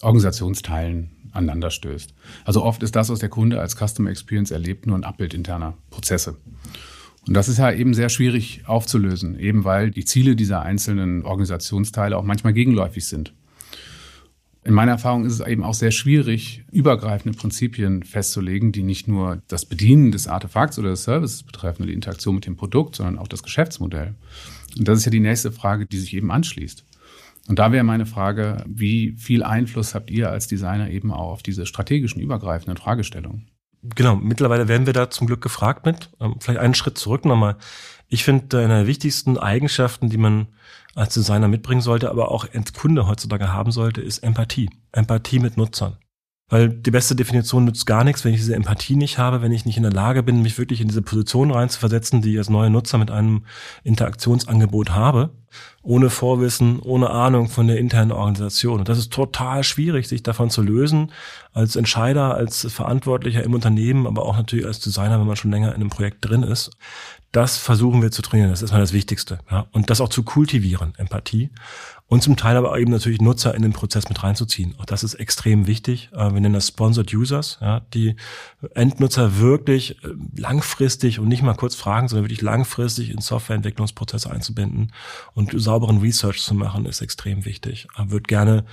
[0.00, 2.14] Organisationsteilen aneinander stößt.
[2.44, 5.74] Also oft ist das, was der Kunde als Customer Experience erlebt, nur ein Abbild interner
[5.90, 6.36] Prozesse.
[7.26, 12.16] Und das ist ja eben sehr schwierig aufzulösen, eben weil die Ziele dieser einzelnen Organisationsteile
[12.16, 13.32] auch manchmal gegenläufig sind.
[14.66, 19.42] In meiner Erfahrung ist es eben auch sehr schwierig, übergreifende Prinzipien festzulegen, die nicht nur
[19.46, 23.28] das Bedienen des Artefakts oder des Services betreffen, die Interaktion mit dem Produkt, sondern auch
[23.28, 24.14] das Geschäftsmodell.
[24.78, 26.82] Und das ist ja die nächste Frage, die sich eben anschließt.
[27.48, 31.42] Und da wäre meine Frage, wie viel Einfluss habt ihr als Designer eben auch auf
[31.42, 33.50] diese strategischen, übergreifenden Fragestellungen?
[33.82, 36.08] Genau, mittlerweile werden wir da zum Glück gefragt mit.
[36.20, 37.56] Ähm, vielleicht einen Schritt zurück nochmal.
[38.08, 40.46] Ich finde, eine der wichtigsten Eigenschaften, die man
[40.94, 44.70] als Designer mitbringen sollte, aber auch als Kunde heutzutage haben sollte, ist Empathie.
[44.92, 45.98] Empathie mit Nutzern.
[46.48, 49.64] Weil die beste Definition nützt gar nichts, wenn ich diese Empathie nicht habe, wenn ich
[49.64, 52.70] nicht in der Lage bin, mich wirklich in diese Position reinzuversetzen, die ich als neuer
[52.70, 53.44] Nutzer mit einem
[53.82, 55.30] Interaktionsangebot habe
[55.82, 58.80] ohne Vorwissen, ohne Ahnung von der internen Organisation.
[58.80, 61.12] Und das ist total schwierig, sich davon zu lösen,
[61.52, 65.68] als Entscheider, als Verantwortlicher im Unternehmen, aber auch natürlich als Designer, wenn man schon länger
[65.68, 66.70] in einem Projekt drin ist.
[67.32, 68.50] Das versuchen wir zu trainieren.
[68.50, 69.40] Das ist mal das Wichtigste.
[69.50, 69.66] Ja.
[69.72, 71.50] Und das auch zu kultivieren, Empathie
[72.14, 74.76] und zum Teil aber eben natürlich Nutzer in den Prozess mit reinzuziehen.
[74.78, 76.10] Auch das ist extrem wichtig.
[76.12, 78.14] Äh, wir nennen das Sponsored Users, ja, die
[78.72, 84.92] Endnutzer wirklich äh, langfristig und nicht mal kurz fragen, sondern wirklich langfristig in Softwareentwicklungsprozesse einzubinden
[85.32, 87.88] und sauberen Research zu machen, ist extrem wichtig.
[87.98, 88.64] Wird gerne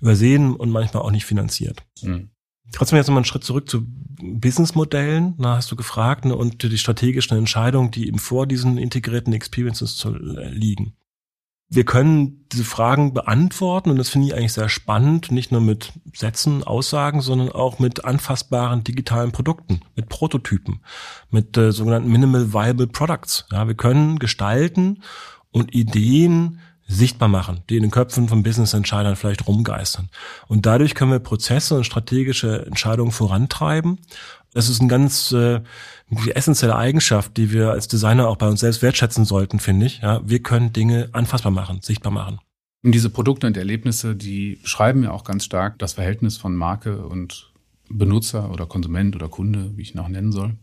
[0.00, 1.84] übersehen und manchmal auch nicht finanziert.
[2.00, 2.30] Mhm.
[2.72, 5.36] Trotzdem jetzt nochmal einen Schritt zurück zu Businessmodellen.
[5.36, 9.98] Da hast du gefragt ne, und die strategischen Entscheidungen, die eben vor diesen integrierten Experiences
[9.98, 10.94] zu, äh, liegen
[11.68, 15.92] wir können diese Fragen beantworten und das finde ich eigentlich sehr spannend, nicht nur mit
[16.14, 20.80] Sätzen, Aussagen, sondern auch mit anfassbaren digitalen Produkten, mit Prototypen,
[21.30, 23.46] mit äh, sogenannten Minimal Viable Products.
[23.50, 25.02] Ja, wir können gestalten
[25.50, 30.08] und Ideen sichtbar machen, die in den Köpfen von Business-Entscheidern vielleicht rumgeistern.
[30.46, 33.98] Und dadurch können wir Prozesse und strategische Entscheidungen vorantreiben.
[34.56, 35.60] Das ist ein ganz äh,
[36.32, 40.00] essentielle Eigenschaft, die wir als Designer auch bei uns selbst wertschätzen sollten, finde ich.
[40.00, 42.38] Ja, wir können Dinge anfassbar machen, sichtbar machen.
[42.82, 47.04] Und diese Produkte und Erlebnisse, die beschreiben ja auch ganz stark das Verhältnis von Marke
[47.04, 47.52] und
[47.90, 50.54] Benutzer oder Konsument oder Kunde, wie ich ihn auch nennen soll.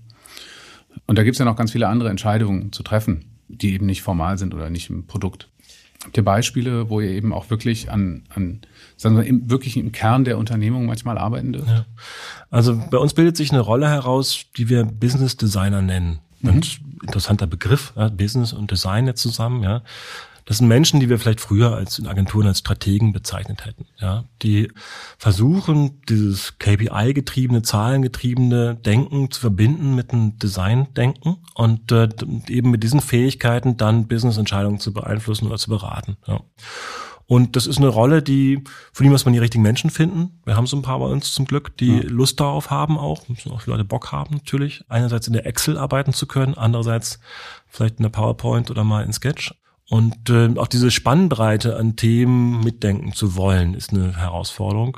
[1.06, 4.02] Und da gibt es ja noch ganz viele andere Entscheidungen zu treffen, die eben nicht
[4.02, 5.50] formal sind oder nicht im Produkt.
[6.04, 8.62] Habt ihr Beispiele, wo ihr eben auch wirklich an, an
[9.04, 11.68] sagen wir, im, wirklich im Kern der Unternehmung manchmal arbeiten dürft?
[11.68, 11.86] Ja.
[12.50, 16.20] Also bei uns bildet sich eine Rolle heraus, die wir Business Designer nennen.
[16.40, 16.50] Mhm.
[16.50, 19.84] Und interessanter Begriff, ja, Business und Design jetzt zusammen, ja.
[20.46, 24.26] Das sind Menschen, die wir vielleicht früher als in Agenturen als Strategen bezeichnet hätten, ja,
[24.42, 24.70] die
[25.18, 32.10] versuchen, dieses KPI-getriebene, zahlengetriebene Denken zu verbinden mit einem Design-Denken und äh,
[32.50, 36.18] eben mit diesen Fähigkeiten dann Business-Entscheidungen zu beeinflussen oder zu beraten.
[36.28, 36.42] Ja.
[37.26, 40.42] Und das ist eine Rolle, die, für die muss man die richtigen Menschen finden.
[40.46, 42.04] Wir haben so ein paar bei uns zum Glück, die ja.
[42.04, 44.84] Lust darauf haben auch, müssen auch die Leute Bock haben natürlich.
[44.90, 47.20] Einerseits in der Excel arbeiten zu können, andererseits
[47.68, 49.54] vielleicht in der PowerPoint oder mal in Sketch.
[49.90, 54.98] Und äh, auch diese Spannbreite an Themen mitdenken zu wollen, ist eine Herausforderung.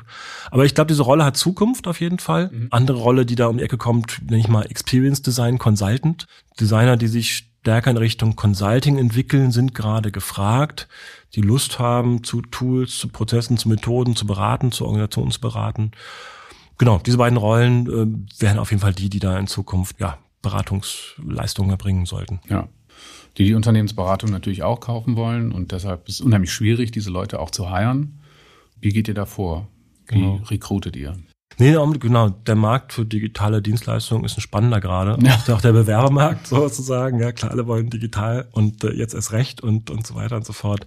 [0.51, 2.49] Aber ich glaube, diese Rolle hat Zukunft auf jeden Fall.
[2.51, 2.67] Mhm.
[2.71, 6.27] Andere Rolle, die da um die Ecke kommt, nenne ich mal Experience Design Consultant.
[6.59, 10.87] Designer, die sich stärker in Richtung Consulting entwickeln, sind gerade gefragt,
[11.33, 15.89] die Lust haben, zu Tools, zu Prozessen, zu Methoden zu beraten, zu Organisationen zu beraten.
[16.77, 20.19] Genau, diese beiden Rollen äh, wären auf jeden Fall die, die da in Zukunft ja,
[20.43, 22.39] Beratungsleistungen erbringen sollten.
[22.47, 22.67] Ja
[23.37, 25.51] die die Unternehmensberatung natürlich auch kaufen wollen.
[25.51, 28.21] Und deshalb ist es unheimlich schwierig, diese Leute auch zu heiren.
[28.79, 29.67] Wie geht ihr da vor?
[30.07, 30.35] Wie genau.
[30.49, 31.17] rekrutet ihr?
[31.57, 32.29] Nee, genau.
[32.29, 35.17] Der Markt für digitale Dienstleistungen ist ein spannender gerade.
[35.25, 35.39] Ja.
[35.53, 37.19] Auch der Bewerbermarkt sozusagen.
[37.19, 40.45] Ja, klar, alle wollen digital und äh, jetzt erst recht und, und so weiter und
[40.45, 40.85] so fort.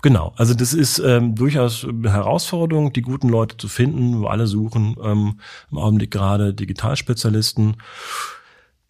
[0.00, 0.32] Genau.
[0.36, 4.96] Also das ist ähm, durchaus eine Herausforderung, die guten Leute zu finden, wo alle suchen.
[5.02, 5.40] Ähm,
[5.70, 7.76] Im Augenblick gerade Digitalspezialisten.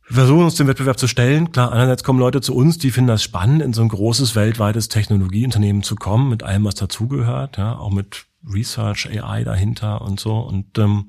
[0.07, 1.53] Wir versuchen uns dem Wettbewerb zu stellen.
[1.53, 4.89] Klar, einerseits kommen Leute zu uns, die finden das spannend, in so ein großes weltweites
[4.89, 10.39] Technologieunternehmen zu kommen, mit allem, was dazugehört, ja, auch mit Research, AI dahinter und so.
[10.39, 11.09] Und ähm,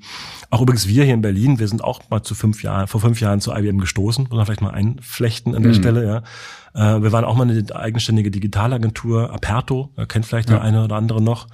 [0.50, 3.20] auch übrigens wir hier in Berlin, wir sind auch mal zu fünf Jahren, vor fünf
[3.20, 5.76] Jahren zu IBM gestoßen, muss man vielleicht mal einflechten an der mhm.
[5.76, 6.22] Stelle, ja.
[6.72, 10.56] Äh, wir waren auch mal eine eigenständige Digitalagentur, Aperto, kennt vielleicht ja.
[10.56, 11.48] der eine oder andere noch,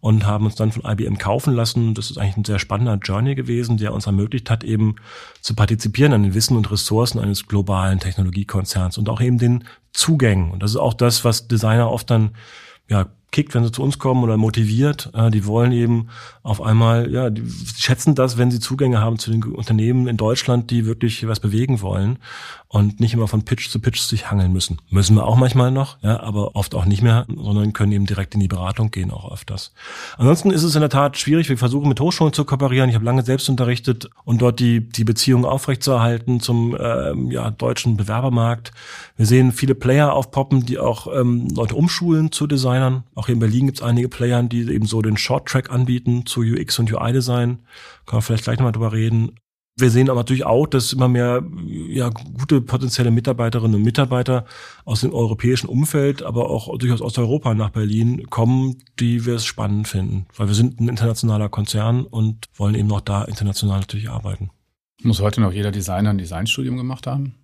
[0.00, 1.94] und haben uns dann von IBM kaufen lassen.
[1.94, 4.96] Das ist eigentlich ein sehr spannender Journey gewesen, der uns ermöglicht hat, eben
[5.40, 10.50] zu partizipieren an den Wissen und Ressourcen eines globalen Technologiekonzerns und auch eben den Zugängen.
[10.50, 12.32] Und das ist auch das, was Designer oft dann
[12.88, 15.10] ja, kickt, wenn sie zu uns kommen oder motiviert.
[15.14, 16.08] Äh, die wollen eben
[16.42, 17.44] auf einmal, ja, die
[17.76, 21.80] schätzen das, wenn sie Zugänge haben zu den Unternehmen in Deutschland, die wirklich was bewegen
[21.82, 22.18] wollen
[22.72, 24.78] und nicht immer von Pitch zu Pitch sich hangeln müssen.
[24.88, 28.34] Müssen wir auch manchmal noch, ja, aber oft auch nicht mehr, sondern können eben direkt
[28.34, 29.72] in die Beratung gehen, auch öfters.
[30.16, 31.50] Ansonsten ist es in der Tat schwierig.
[31.50, 32.88] Wir versuchen mit Hochschulen zu kooperieren.
[32.88, 37.98] Ich habe lange selbst unterrichtet und dort die, die Beziehung aufrechtzuerhalten zum ähm, ja, deutschen
[37.98, 38.72] Bewerbermarkt.
[39.18, 43.04] Wir sehen viele Player aufpoppen, die auch ähm, Leute umschulen zu Designern.
[43.14, 46.24] Auch hier in Berlin gibt es einige Player, die eben so den Short Track anbieten
[46.32, 47.60] zu UX und UI-Design.
[48.06, 49.36] Kann man vielleicht gleich nochmal drüber reden.
[49.76, 54.44] Wir sehen aber natürlich auch, dass immer mehr ja, gute potenzielle Mitarbeiterinnen und Mitarbeiter
[54.84, 59.46] aus dem europäischen Umfeld, aber auch durchaus aus Europa nach Berlin kommen, die wir es
[59.46, 60.26] spannend finden.
[60.36, 64.50] Weil wir sind ein internationaler Konzern und wollen eben noch da international natürlich arbeiten.
[65.02, 67.34] Muss heute noch jeder Designer ein Designstudium gemacht haben?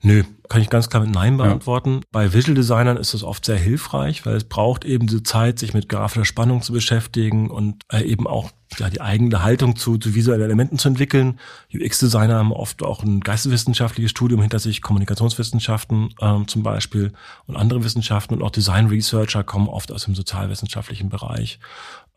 [0.00, 1.94] Nö, kann ich ganz klar mit Nein beantworten.
[1.94, 2.00] Ja.
[2.12, 5.74] Bei Visual Designern ist es oft sehr hilfreich, weil es braucht eben diese Zeit, sich
[5.74, 10.14] mit grafischer Spannung zu beschäftigen und äh, eben auch ja, die eigene Haltung zu, zu
[10.14, 11.40] visuellen Elementen zu entwickeln.
[11.74, 17.12] UX-Designer haben oft auch ein geisteswissenschaftliches Studium hinter sich, Kommunikationswissenschaften ähm, zum Beispiel
[17.46, 21.58] und andere Wissenschaften und auch Design-Researcher kommen oft aus dem sozialwissenschaftlichen Bereich.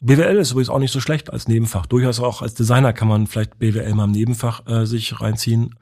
[0.03, 1.85] BWL ist übrigens auch nicht so schlecht als Nebenfach.
[1.85, 5.75] Durchaus auch als Designer kann man vielleicht BWL mal im Nebenfach äh, sich reinziehen.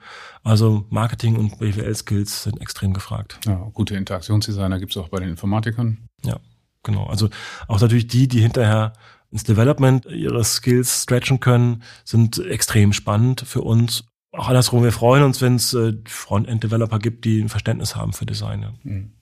[0.44, 3.40] Also Marketing und BWL-Skills sind extrem gefragt.
[3.46, 6.00] Ja, gute Interaktionsdesigner gibt es auch bei den Informatikern.
[6.24, 6.38] Ja,
[6.84, 7.06] genau.
[7.06, 7.30] Also
[7.70, 8.92] auch natürlich die, die hinterher
[9.32, 14.04] ins Development ihre Skills stretchen können, sind extrem spannend für uns.
[14.34, 18.26] Auch andersrum, wir freuen uns, wenn es äh, Frontend-Developer gibt, die ein Verständnis haben für
[18.26, 18.64] Design.
[18.64, 18.74] Ja.
[18.84, 19.14] Mhm.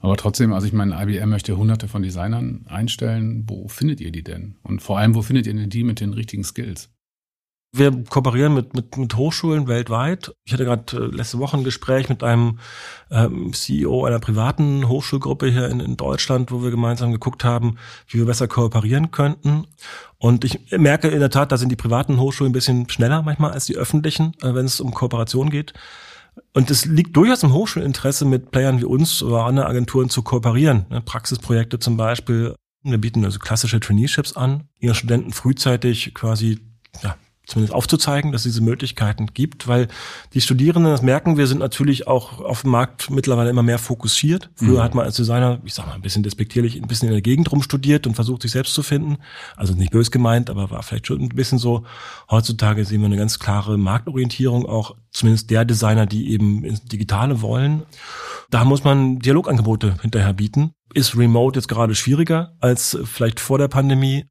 [0.00, 3.44] Aber trotzdem, also ich meine, IBM möchte hunderte von Designern einstellen.
[3.46, 4.56] Wo findet ihr die denn?
[4.62, 6.90] Und vor allem, wo findet ihr denn die mit den richtigen Skills?
[7.70, 10.32] Wir kooperieren mit, mit, mit Hochschulen weltweit.
[10.44, 12.60] Ich hatte gerade äh, letzte Woche ein Gespräch mit einem
[13.10, 17.76] ähm, CEO einer privaten Hochschulgruppe hier in, in Deutschland, wo wir gemeinsam geguckt haben,
[18.08, 19.66] wie wir besser kooperieren könnten.
[20.16, 23.50] Und ich merke in der Tat, da sind die privaten Hochschulen ein bisschen schneller manchmal
[23.52, 25.74] als die öffentlichen, äh, wenn es um Kooperation geht.
[26.52, 30.86] Und es liegt durchaus im Hochschulinteresse, mit Playern wie uns oder anderen Agenturen zu kooperieren.
[30.90, 32.54] Ne, Praxisprojekte zum Beispiel.
[32.82, 36.60] Wir bieten also klassische Traineeships an, ihren Studenten frühzeitig quasi
[37.02, 37.16] ja,
[37.48, 39.88] zumindest aufzuzeigen, dass es diese Möglichkeiten gibt, weil
[40.34, 44.50] die Studierenden, das merken wir, sind natürlich auch auf dem Markt mittlerweile immer mehr fokussiert.
[44.54, 44.82] Früher mhm.
[44.82, 47.50] hat man als Designer, ich sag mal ein bisschen despektierlich, ein bisschen in der Gegend
[47.50, 49.16] rum studiert und versucht, sich selbst zu finden.
[49.56, 51.84] Also nicht bös gemeint, aber war vielleicht schon ein bisschen so.
[52.30, 57.40] Heutzutage sehen wir eine ganz klare Marktorientierung, auch zumindest der Designer, die eben ins Digitale
[57.40, 57.82] wollen.
[58.50, 60.74] Da muss man Dialogangebote hinterher bieten.
[60.94, 64.24] Ist Remote jetzt gerade schwieriger als vielleicht vor der Pandemie,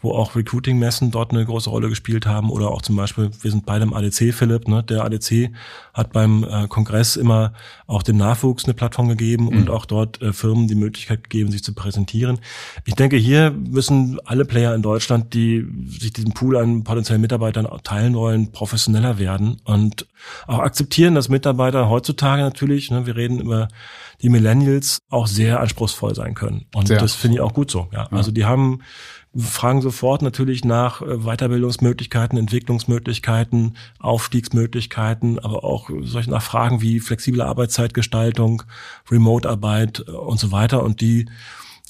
[0.00, 3.64] wo auch Recruiting-Messen dort eine große Rolle gespielt haben oder auch zum Beispiel, wir sind
[3.64, 4.82] beide im ADC, Philipp, ne?
[4.82, 5.52] der ADC
[5.94, 7.52] hat beim äh, Kongress immer
[7.86, 9.58] auch dem Nachwuchs eine Plattform gegeben mhm.
[9.58, 12.40] und auch dort äh, Firmen die Möglichkeit gegeben, sich zu präsentieren.
[12.84, 17.68] Ich denke, hier müssen alle Player in Deutschland, die sich diesen Pool an potenziellen Mitarbeitern
[17.84, 20.08] teilen wollen, professioneller werden und
[20.48, 23.68] auch akzeptieren, dass Mitarbeiter heutzutage natürlich, ne, wir reden über
[24.22, 26.66] die Millennials auch sehr anspruchsvoll sein können.
[26.74, 26.98] Und sehr.
[26.98, 27.88] das finde ich auch gut so.
[27.92, 28.08] Ja.
[28.10, 28.16] ja.
[28.16, 28.80] Also die haben
[29.34, 37.42] fragen sofort natürlich nach äh, Weiterbildungsmöglichkeiten, Entwicklungsmöglichkeiten, Aufstiegsmöglichkeiten, aber auch solche nach Fragen wie flexible
[37.42, 38.62] Arbeitszeitgestaltung,
[39.10, 40.82] Remote-Arbeit äh, und so weiter.
[40.82, 41.26] Und die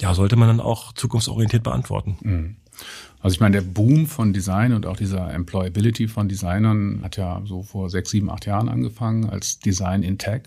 [0.00, 2.16] ja, sollte man dann auch zukunftsorientiert beantworten.
[2.22, 2.56] Mhm.
[3.20, 7.40] Also ich meine, der Boom von Design und auch dieser Employability von Designern hat ja
[7.44, 10.42] so vor sechs, sieben, acht Jahren angefangen, als Design in Tech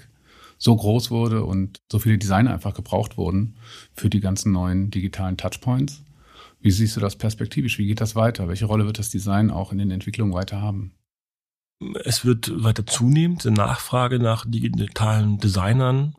[0.66, 3.56] so groß wurde und so viele Designer einfach gebraucht wurden
[3.94, 6.04] für die ganzen neuen digitalen Touchpoints.
[6.60, 7.78] Wie siehst du das perspektivisch?
[7.78, 8.48] Wie geht das weiter?
[8.48, 10.96] Welche Rolle wird das Design auch in den Entwicklungen weiter haben?
[12.04, 16.16] Es wird weiter zunehmend die Nachfrage nach digitalen Designern,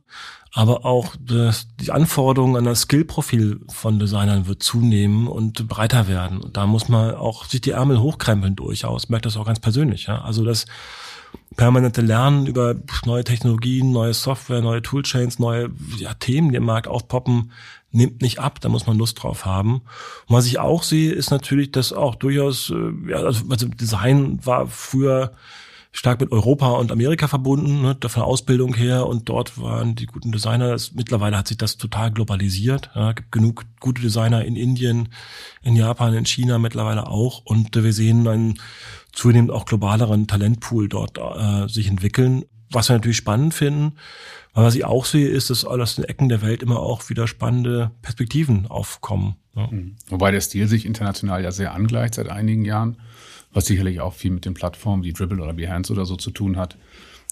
[0.52, 6.40] aber auch das, die Anforderungen an das Skillprofil von Designern wird zunehmen und breiter werden.
[6.40, 9.08] Und da muss man auch sich die Ärmel hochkrempeln durchaus.
[9.08, 10.06] Merkt das auch ganz persönlich.
[10.06, 10.20] Ja?
[10.20, 10.66] Also das
[11.56, 16.88] permanente Lernen über neue Technologien, neue Software, neue Toolchains, neue ja, Themen, die im Markt
[16.88, 17.50] aufpoppen,
[17.92, 19.82] nimmt nicht ab, da muss man Lust drauf haben.
[20.26, 24.38] Und was ich auch sehe, ist natürlich, dass auch durchaus, äh, ja, also, also Design
[24.44, 25.32] war früher
[25.96, 30.04] stark mit Europa und Amerika verbunden, ne, von der Ausbildung her und dort waren die
[30.04, 30.68] guten Designer.
[30.68, 32.90] Das, mittlerweile hat sich das total globalisiert.
[32.94, 35.08] Ja, gibt genug gute Designer in Indien,
[35.62, 38.60] in Japan, in China mittlerweile auch und äh, wir sehen einen
[39.16, 42.44] zunehmend auch globaleren Talentpool dort äh, sich entwickeln.
[42.70, 43.92] Was wir natürlich spannend finden,
[44.52, 47.92] was ich auch sehe, ist, dass aus den Ecken der Welt immer auch wieder spannende
[48.02, 49.36] Perspektiven aufkommen.
[49.54, 49.68] Ja.
[49.70, 49.96] Mhm.
[50.08, 52.96] Wobei der Stil sich international ja sehr angleicht seit einigen Jahren,
[53.52, 56.56] was sicherlich auch viel mit den Plattformen wie Dribble oder Behance oder so zu tun
[56.56, 56.76] hat,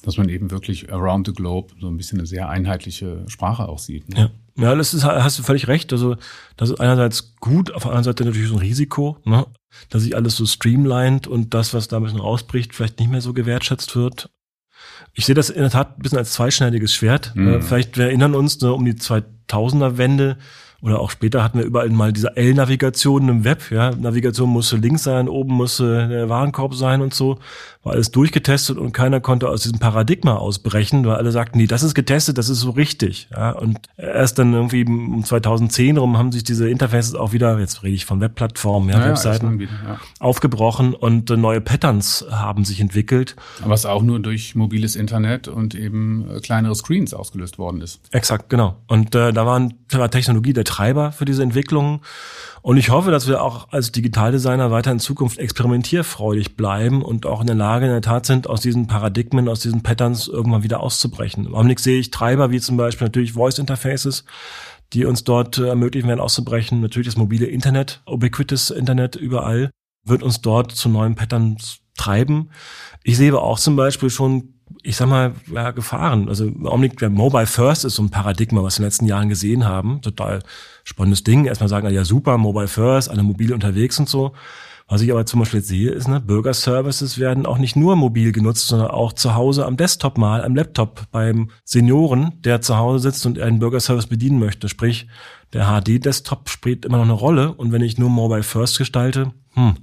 [0.03, 3.79] dass man eben wirklich around the globe so ein bisschen eine sehr einheitliche Sprache auch
[3.79, 4.09] sieht.
[4.11, 4.31] Ne?
[4.57, 4.64] Ja.
[4.64, 5.92] ja, das ist, hast du völlig recht.
[5.92, 6.16] Also
[6.57, 9.47] das ist einerseits gut, auf der anderen Seite natürlich so ein Risiko, ne?
[9.90, 13.20] Dass sich alles so streamlined und das, was da ein bisschen rausbricht, vielleicht nicht mehr
[13.20, 14.30] so gewertschätzt wird.
[15.12, 17.32] Ich sehe das in der Tat ein bisschen als zweischneidiges Schwert.
[17.34, 17.62] Mhm.
[17.62, 20.38] Vielleicht, wir erinnern uns ne, um die 2000er Wende,
[20.84, 23.70] oder auch später hatten wir überall mal diese L-Navigation im Web.
[23.70, 27.38] Ja, Navigation musste links sein, oben musste der Warenkorb sein und so.
[27.85, 31.83] War alles durchgetestet und keiner konnte aus diesem Paradigma ausbrechen, weil alle sagten, nee, das
[31.83, 33.29] ist getestet, das ist so richtig.
[33.31, 37.83] Ja, und erst dann irgendwie um 2010 rum haben sich diese Interfaces auch wieder, jetzt
[37.83, 40.01] rede ich von Webplattformen, ja, ja Webseiten, wieder, ja.
[40.18, 43.37] aufgebrochen und äh, neue Patterns haben sich entwickelt.
[43.70, 48.01] Es auch nur durch mobiles Internet und eben äh, kleinere Screens ausgelöst worden ist.
[48.11, 48.77] Exakt, genau.
[48.87, 52.01] Und äh, da waren war Technologie der Treiber für diese Entwicklungen.
[52.64, 57.42] Und ich hoffe, dass wir auch als Digitaldesigner weiter in Zukunft experimentierfreudig bleiben und auch
[57.42, 60.81] in der Lage in der Tat sind, aus diesen Paradigmen, aus diesen Patterns irgendwann wieder
[60.81, 61.44] auszubrechen.
[61.44, 64.24] Im Augenblick sehe ich Treiber wie zum Beispiel natürlich Voice Interfaces,
[64.94, 66.81] die uns dort äh, ermöglichen werden auszubrechen.
[66.81, 69.68] Natürlich das mobile Internet, ubiquitous Internet überall,
[70.07, 72.48] wird uns dort zu neuen Patterns treiben.
[73.03, 76.29] Ich sehe aber auch zum Beispiel schon ich sag mal, ja, Gefahren.
[76.29, 79.66] Also der Mobile First ist so ein Paradigma, was wir in den letzten Jahren gesehen
[79.66, 80.00] haben.
[80.00, 80.40] Total
[80.85, 81.47] spannendes Ding.
[81.47, 84.33] Erstmal sagen, ja super, Mobile First, alle mobil unterwegs und so.
[84.87, 88.33] Was ich aber zum Beispiel jetzt sehe, ist, ne, Bürgerservices werden auch nicht nur mobil
[88.33, 93.11] genutzt, sondern auch zu Hause am Desktop mal, am Laptop beim Senioren, der zu Hause
[93.11, 94.68] sitzt und einen Bürgerservice bedienen möchte.
[94.68, 95.09] Sprich,
[95.55, 97.55] der HD-Desktop spielt immer noch eine Rolle.
[97.55, 99.77] Und wenn ich nur Mobile First gestalte, hm,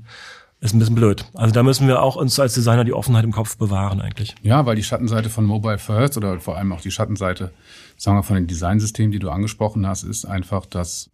[0.62, 1.26] ist ein bisschen blöd.
[1.34, 4.36] Also da müssen wir auch uns als Designer die Offenheit im Kopf bewahren eigentlich.
[4.44, 7.52] Ja, weil die Schattenseite von Mobile First oder vor allem auch die Schattenseite,
[7.98, 11.10] sagen wir von den Designsystemen, die du angesprochen hast, ist einfach, dass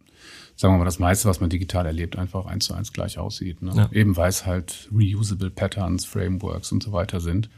[0.54, 3.62] sagen wir mal, das meiste, was man digital erlebt, einfach eins zu eins gleich aussieht.
[3.62, 3.72] Ne?
[3.74, 3.88] Ja.
[3.92, 7.48] Eben weil es halt reusable Patterns, Frameworks und so weiter sind,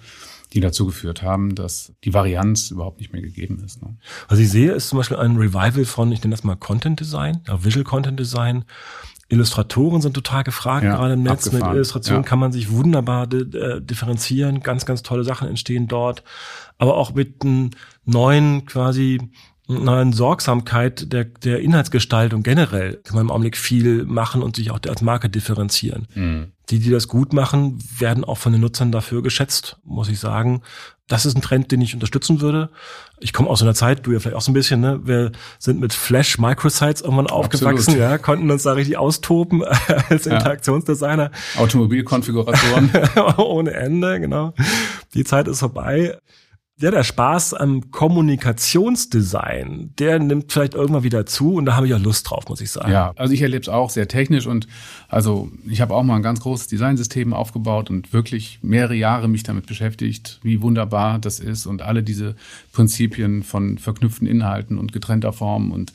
[0.53, 3.83] die dazu geführt haben, dass die Varianz überhaupt nicht mehr gegeben ist.
[3.83, 3.97] Ne?
[4.29, 7.41] Was ich sehe, ist zum Beispiel ein Revival von, ich nenne das mal Content Design,
[7.49, 8.65] ja, Visual Content Design,
[9.31, 11.47] Illustratoren sind total gefragt, ja, gerade im Netz.
[11.47, 11.71] Abgefahren.
[11.71, 12.29] Mit Illustrationen ja.
[12.29, 14.61] kann man sich wunderbar äh, differenzieren.
[14.61, 16.25] Ganz, ganz tolle Sachen entstehen dort.
[16.79, 17.71] Aber auch mit einem
[18.05, 19.31] neuen quasi
[19.69, 24.81] neuen Sorgsamkeit der, der Inhaltsgestaltung generell kann man im Augenblick viel machen und sich auch
[24.89, 26.09] als Marke differenzieren.
[26.13, 26.53] Mhm.
[26.71, 30.63] Die, die das gut machen, werden auch von den Nutzern dafür geschätzt, muss ich sagen
[31.11, 32.71] das ist ein Trend, den ich unterstützen würde.
[33.21, 35.01] Ich komme aus einer Zeit, du ja vielleicht auch so ein bisschen, ne?
[35.05, 39.63] Wir sind mit Flash Microsites irgendwann aufgewachsen, ja, konnten uns da richtig austoben
[40.09, 41.31] als Interaktionsdesigner.
[41.57, 42.91] Automobilkonfiguratoren.
[43.37, 44.55] Ohne Ende, genau.
[45.15, 46.19] Die Zeit ist vorbei.
[46.81, 51.93] Ja, der Spaß am Kommunikationsdesign, der nimmt vielleicht irgendwann wieder zu und da habe ich
[51.93, 52.91] auch Lust drauf, muss ich sagen.
[52.91, 54.67] Ja, also ich erlebe es auch sehr technisch und
[55.07, 59.43] also ich habe auch mal ein ganz großes Designsystem aufgebaut und wirklich mehrere Jahre mich
[59.43, 62.35] damit beschäftigt, wie wunderbar das ist und alle diese
[62.73, 65.93] Prinzipien von verknüpften Inhalten und getrennter Form und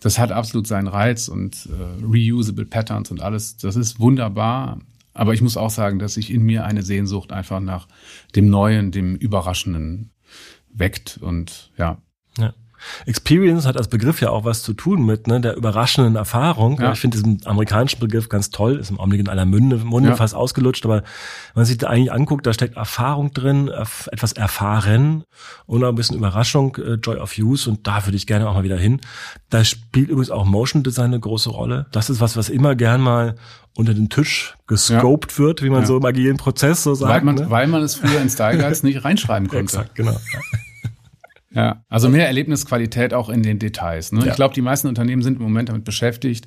[0.00, 4.80] das hat absolut seinen Reiz und äh, reusable Patterns und alles, das ist wunderbar.
[5.14, 7.88] Aber ich muss auch sagen, dass sich in mir eine Sehnsucht einfach nach
[8.34, 10.10] dem Neuen, dem Überraschenden
[10.76, 11.98] weckt und ja.
[12.38, 12.52] ja.
[13.06, 16.80] Experience hat als Begriff ja auch was zu tun mit ne, der überraschenden Erfahrung.
[16.80, 16.92] Ja.
[16.92, 20.16] Ich finde diesen amerikanischen Begriff ganz toll, ist im Augenblick in aller Munde, Munde ja.
[20.16, 21.02] fast ausgelutscht, aber wenn
[21.54, 25.24] man sich da eigentlich anguckt, da steckt Erfahrung drin, etwas erfahren
[25.66, 28.54] und auch ein bisschen Überraschung, äh, Joy of Use und da würde ich gerne auch
[28.54, 29.00] mal wieder hin.
[29.50, 31.86] Da spielt übrigens auch Motion Design eine große Rolle.
[31.92, 33.36] Das ist was, was immer gern mal
[33.74, 35.38] unter den Tisch gescoped ja.
[35.38, 37.12] wird, wie man so im agilen Prozess so sagt.
[37.12, 37.50] Weil man, ne?
[37.50, 39.64] weil man es früher in Style Guides nicht reinschreiben konnte.
[39.64, 40.16] Exakt, genau.
[41.56, 44.12] Ja, also mehr Erlebnisqualität auch in den Details.
[44.12, 44.20] Ne?
[44.20, 44.26] Ja.
[44.26, 46.46] Ich glaube, die meisten Unternehmen sind im Moment damit beschäftigt,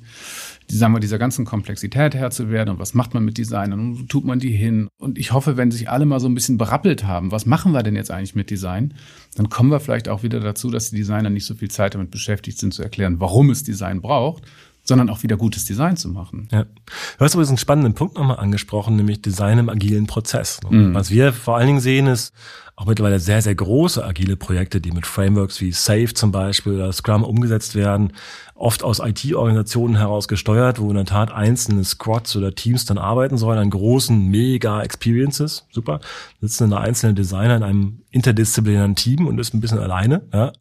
[0.70, 3.80] die, sagen wir, dieser ganzen Komplexität Herr zu werden und was macht man mit Designern
[3.80, 4.88] und wo tut man die hin.
[4.98, 7.82] Und ich hoffe, wenn sich alle mal so ein bisschen berappelt haben, was machen wir
[7.82, 8.94] denn jetzt eigentlich mit Design,
[9.34, 12.12] dann kommen wir vielleicht auch wieder dazu, dass die Designer nicht so viel Zeit damit
[12.12, 14.44] beschäftigt sind zu erklären, warum es Design braucht,
[14.84, 16.48] sondern auch wieder gutes Design zu machen.
[16.52, 16.64] Ja.
[16.64, 20.60] Du hast übrigens einen spannenden Punkt nochmal angesprochen, nämlich Design im agilen Prozess.
[20.68, 20.94] Mhm.
[20.94, 22.32] Was wir vor allen Dingen sehen, ist,
[22.80, 26.90] auch mittlerweile sehr, sehr große agile Projekte, die mit Frameworks wie Safe zum Beispiel oder
[26.94, 28.14] Scrum umgesetzt werden,
[28.54, 33.36] oft aus IT-Organisationen heraus gesteuert, wo in der Tat einzelne Squads oder Teams dann arbeiten
[33.36, 35.66] sollen an großen Mega-Experiences.
[35.70, 36.00] Super.
[36.40, 40.52] Sitzen eine einzelne Designer in einem interdisziplinären Team und ist ein bisschen alleine, ja,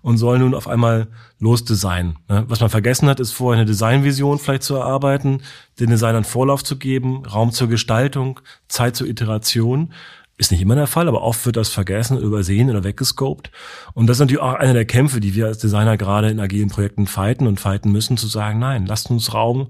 [0.00, 1.08] und soll nun auf einmal
[1.40, 2.16] losdesignen.
[2.30, 2.44] Ja.
[2.48, 5.42] Was man vergessen hat, ist vorher eine Designvision vielleicht zu erarbeiten,
[5.78, 9.92] den Designern Vorlauf zu geben, Raum zur Gestaltung, Zeit zur Iteration
[10.38, 13.50] ist nicht immer der Fall, aber oft wird das vergessen, übersehen oder weggescoped.
[13.94, 16.68] Und das ist natürlich auch einer der Kämpfe, die wir als Designer gerade in agilen
[16.68, 19.68] Projekten fighten und fighten müssen, zu sagen, nein, lasst uns Raum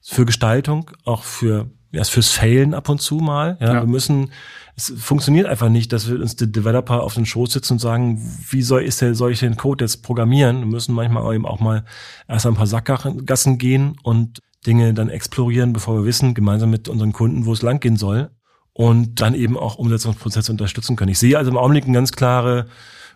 [0.00, 3.58] für Gestaltung, auch für ja, fürs Failen ab und zu mal.
[3.60, 3.80] Ja, ja.
[3.82, 4.32] wir müssen,
[4.76, 8.18] es funktioniert einfach nicht, dass wir uns die Developer auf den Schoß sitzen und sagen,
[8.48, 10.60] wie soll, ist der, soll ich den Code jetzt programmieren?
[10.60, 11.84] Wir müssen manchmal eben auch mal
[12.28, 17.12] erst ein paar Sackgassen gehen und Dinge dann explorieren, bevor wir wissen, gemeinsam mit unseren
[17.12, 18.30] Kunden, wo es langgehen soll
[18.74, 21.10] und dann eben auch Umsetzungsprozesse unterstützen können.
[21.10, 22.66] Ich sehe also im Augenblick eine ganz klare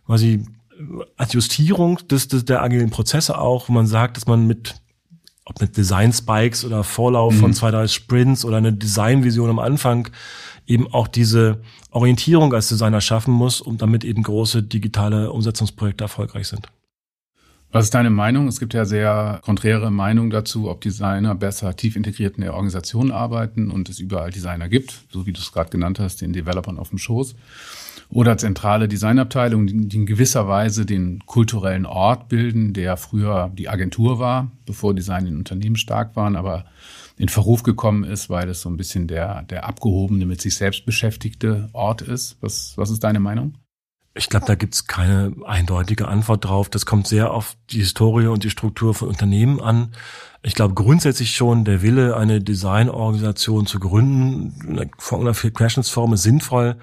[0.06, 0.44] quasi
[1.16, 4.74] Adjustierung des, des, der agilen Prozesse auch, wo man sagt, dass man mit
[5.46, 7.38] ob mit Design Spikes oder Vorlauf mhm.
[7.38, 10.08] von zwei, drei Sprints oder eine Designvision am Anfang
[10.66, 16.48] eben auch diese Orientierung als Designer schaffen muss, um damit eben große digitale Umsetzungsprojekte erfolgreich
[16.48, 16.66] sind.
[17.72, 18.48] Was ist deine Meinung?
[18.48, 23.10] Es gibt ja sehr konträre Meinungen dazu, ob Designer besser tief integriert in der Organisation
[23.10, 26.78] arbeiten und es überall Designer gibt, so wie du es gerade genannt hast, den Developern
[26.78, 27.34] auf dem Schoß.
[28.08, 34.20] Oder zentrale Designabteilungen, die in gewisser Weise den kulturellen Ort bilden, der früher die Agentur
[34.20, 36.66] war, bevor Design in Unternehmen stark waren, aber
[37.18, 40.86] in Verruf gekommen ist, weil es so ein bisschen der, der abgehobene, mit sich selbst
[40.86, 42.36] beschäftigte Ort ist.
[42.40, 43.54] Was, was ist deine Meinung?
[44.16, 46.70] Ich glaube, da gibt's keine eindeutige Antwort drauf.
[46.70, 49.92] Das kommt sehr auf die Historie und die Struktur von Unternehmen an.
[50.42, 56.76] Ich glaube grundsätzlich schon, der Wille, eine Designorganisation zu gründen, von einer Questions-Form ist sinnvoll.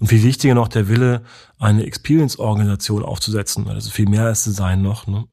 [0.00, 1.22] Und viel wichtiger noch, der Wille,
[1.58, 3.68] eine Experience-Organisation aufzusetzen.
[3.68, 5.06] Ist viel mehr als Design noch.
[5.06, 5.26] Ne?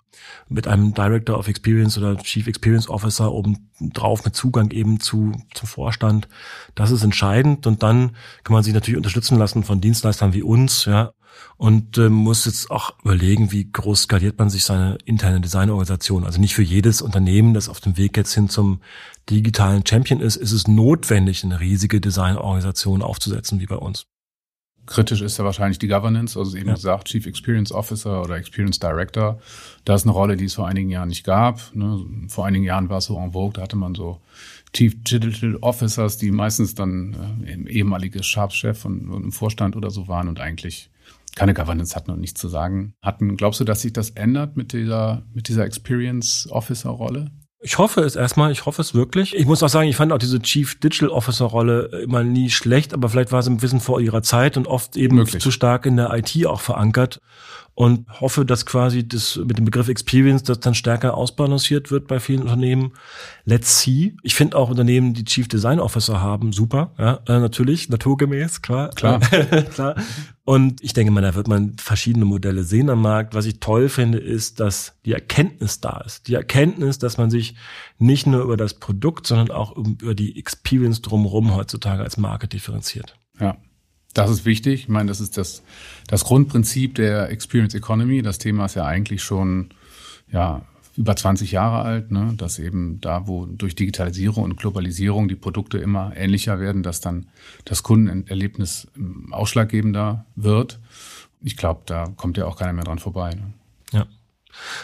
[0.50, 5.32] Mit einem Director of Experience oder Chief Experience Officer oben drauf mit Zugang eben zu,
[5.54, 6.28] zum Vorstand.
[6.76, 7.66] Das ist entscheidend.
[7.66, 11.14] Und dann kann man sich natürlich unterstützen lassen von Dienstleistern wie uns, ja,
[11.58, 16.24] und äh, muss jetzt auch überlegen, wie groß skaliert man sich seine interne Designorganisation.
[16.24, 18.82] Also nicht für jedes Unternehmen, das auf dem Weg jetzt hin zum
[19.30, 24.06] digitalen Champion ist, ist es notwendig, eine riesige Designorganisation aufzusetzen wie bei uns.
[24.88, 26.76] Kritisch ist ja wahrscheinlich die Governance, also eben ja.
[26.76, 29.40] gesagt, Chief Experience Officer oder Experience Director.
[29.84, 31.76] Da ist eine Rolle, die es vor einigen Jahren nicht gab.
[31.76, 32.06] Ne?
[32.30, 34.22] Vor einigen Jahren war es so en vogue, da hatte man so
[34.74, 40.08] Chief Digital Officers, die meistens dann äh, ehemaliges Sharp-Chef und, und im Vorstand oder so
[40.08, 40.90] waren und eigentlich
[41.38, 43.38] keine Governance hatten und nichts zu sagen hatten.
[43.38, 47.32] Glaubst du, dass sich das ändert mit dieser, mit dieser Experience Officer Rolle?
[47.60, 49.36] Ich hoffe es erstmal, ich hoffe es wirklich.
[49.36, 52.94] Ich muss auch sagen, ich fand auch diese Chief Digital Officer Rolle immer nie schlecht,
[52.94, 55.42] aber vielleicht war sie ein bisschen vor ihrer Zeit und oft eben Möglich.
[55.42, 57.20] zu stark in der IT auch verankert
[57.78, 62.20] und hoffe, dass quasi das mit dem Begriff Experience das dann stärker ausbalanciert wird bei
[62.20, 62.94] vielen Unternehmen.
[63.46, 64.16] Let's see.
[64.24, 66.96] Ich finde auch Unternehmen, die Chief Design Officer haben, super.
[66.98, 68.90] Ja, äh, natürlich, naturgemäß, klar.
[68.96, 69.20] Klar.
[69.74, 69.96] klar.
[70.44, 73.36] Und ich denke mal, da wird man verschiedene Modelle sehen am Markt.
[73.36, 76.28] Was ich toll finde, ist, dass die Erkenntnis da ist.
[76.28, 77.54] Die Erkenntnis, dass man sich
[78.00, 83.20] nicht nur über das Produkt, sondern auch über die Experience drumherum heutzutage als Marke differenziert.
[83.40, 83.56] Ja.
[84.14, 84.84] Das ist wichtig.
[84.84, 85.64] Ich meine, das ist das,
[86.08, 88.22] das Grundprinzip der Experience Economy.
[88.22, 89.70] Das Thema ist ja eigentlich schon
[90.32, 90.64] ja,
[90.98, 92.34] über 20 Jahre alt, ne?
[92.36, 97.28] dass eben da, wo durch Digitalisierung und Globalisierung die Produkte immer ähnlicher werden, dass dann
[97.66, 98.88] das Kundenerlebnis
[99.30, 100.80] ausschlaggebender wird.
[101.42, 103.36] Ich glaube, da kommt ja auch keiner mehr dran vorbei.
[103.36, 103.54] Ne?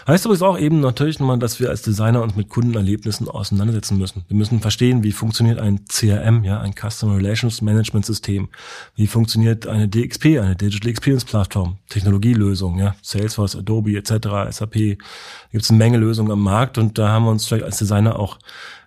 [0.07, 4.23] Heißt übrigens auch eben natürlich nochmal, dass wir als Designer uns mit Kundenerlebnissen auseinandersetzen müssen.
[4.27, 8.49] Wir müssen verstehen, wie funktioniert ein CRM, ja, ein Customer Relations Management System.
[8.95, 14.11] Wie funktioniert eine DXP, eine Digital Experience Plattform, Technologielösung, ja, Salesforce, Adobe etc.,
[14.51, 14.73] SAP.
[15.51, 18.19] Gibt es eine Menge Lösungen am Markt und da haben wir uns vielleicht als Designer
[18.19, 18.37] auch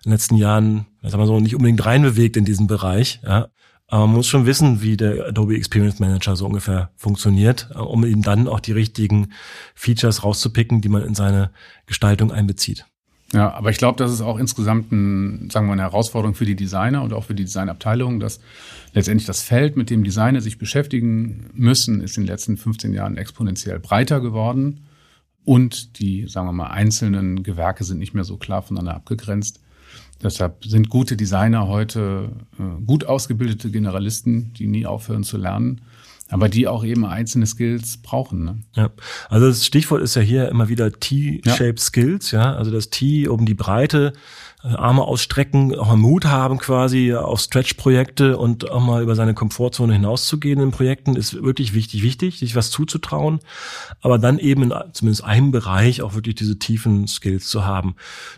[0.03, 3.47] in den letzten Jahren, sagen wir so, nicht unbedingt reinbewegt in diesen Bereich, ja.
[3.89, 8.21] Man muss schon wissen, wie der Adobe Experience Manager so ungefähr funktioniert, äh, um ihm
[8.21, 9.31] dann auch die richtigen
[9.75, 11.51] Features rauszupicken, die man in seine
[11.85, 12.85] Gestaltung einbezieht.
[13.33, 16.55] Ja, aber ich glaube, das ist auch insgesamt ein, sagen wir, eine Herausforderung für die
[16.55, 18.39] Designer und auch für die Designabteilung, dass
[18.93, 23.17] letztendlich das Feld, mit dem Designer sich beschäftigen müssen, ist in den letzten 15 Jahren
[23.17, 24.85] exponentiell breiter geworden.
[25.43, 29.61] Und die, sagen wir mal, einzelnen Gewerke sind nicht mehr so klar voneinander abgegrenzt.
[30.21, 35.81] Deshalb sind gute Designer heute äh, gut ausgebildete Generalisten, die nie aufhören zu lernen,
[36.29, 38.43] aber die auch eben einzelne Skills brauchen.
[38.43, 38.59] Ne?
[38.75, 38.89] Ja,
[39.29, 43.45] also das Stichwort ist ja hier immer wieder T-Shape Skills, ja, also das T um
[43.45, 44.13] die Breite
[44.63, 49.33] äh, Arme ausstrecken, auch mal Mut haben quasi auf Stretch-Projekte und auch mal über seine
[49.33, 53.39] Komfortzone hinauszugehen in Projekten, ist wirklich wichtig, wichtig, sich was zuzutrauen,
[54.01, 57.95] aber dann eben in zumindest einem Bereich auch wirklich diese tiefen Skills zu haben.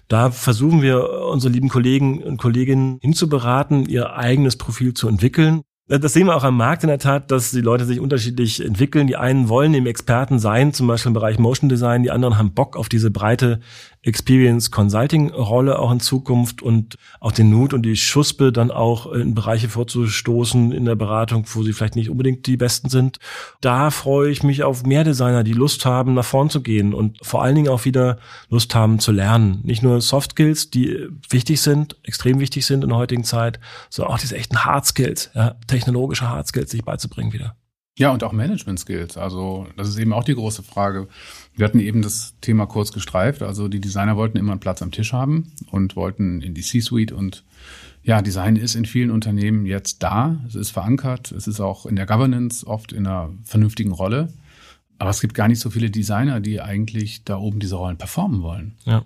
[0.08, 5.64] Da versuchen wir unsere lieben Kollegen und Kolleginnen hinzuberaten, ihr eigenes Profil zu entwickeln.
[5.90, 9.08] Das sehen wir auch am Markt in der Tat, dass die Leute sich unterschiedlich entwickeln.
[9.08, 12.04] Die einen wollen eben Experten sein, zum Beispiel im Bereich Motion Design.
[12.04, 13.60] Die anderen haben Bock auf diese breite
[14.02, 19.12] Experience Consulting Rolle auch in Zukunft und auch den Mut und die Schuspe dann auch
[19.12, 23.18] in Bereiche vorzustoßen in der Beratung, wo sie vielleicht nicht unbedingt die besten sind.
[23.62, 27.18] Da freue ich mich auf mehr Designer, die Lust haben, nach vorn zu gehen und
[27.22, 28.20] vor allen Dingen auch wieder
[28.50, 29.60] Lust haben zu lernen.
[29.64, 34.14] Nicht nur Soft Skills, die wichtig sind, extrem wichtig sind in der heutigen Zeit, sondern
[34.14, 37.56] auch diese echten Hard Skills, ja, technologische Hard Skills sich beizubringen wieder.
[38.00, 39.18] Ja, und auch Management Skills.
[39.18, 41.10] Also, das ist eben auch die große Frage.
[41.60, 43.42] Wir hatten eben das Thema kurz gestreift.
[43.44, 47.12] Also, die Designer wollten immer einen Platz am Tisch haben und wollten in die C-Suite
[47.12, 47.44] und
[48.02, 50.38] ja, Design ist in vielen Unternehmen jetzt da.
[50.48, 51.34] Es ist verankert.
[51.34, 54.30] Es ist auch in der Governance oft in einer vernünftigen Rolle.
[55.00, 58.42] Aber es gibt gar nicht so viele Designer, die eigentlich da oben diese Rollen performen
[58.42, 58.76] wollen.
[58.86, 59.04] Ja.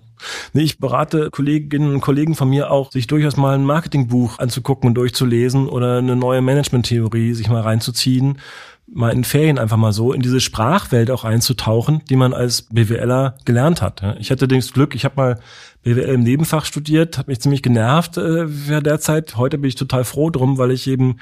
[0.52, 4.88] Nee, ich berate Kolleginnen und Kollegen von mir auch, sich durchaus mal ein Marketingbuch anzugucken
[4.88, 8.38] und durchzulesen oder eine neue Management-Theorie sich mal reinzuziehen
[8.86, 13.36] mal in Ferien einfach mal so in diese Sprachwelt auch einzutauchen, die man als BWLer
[13.44, 14.16] gelernt hat.
[14.18, 15.40] Ich hatte das Glück, ich habe mal
[15.84, 18.46] BWL im Nebenfach studiert, hat mich ziemlich genervt äh,
[18.80, 19.36] derzeit.
[19.36, 21.18] Heute bin ich total froh drum, weil ich eben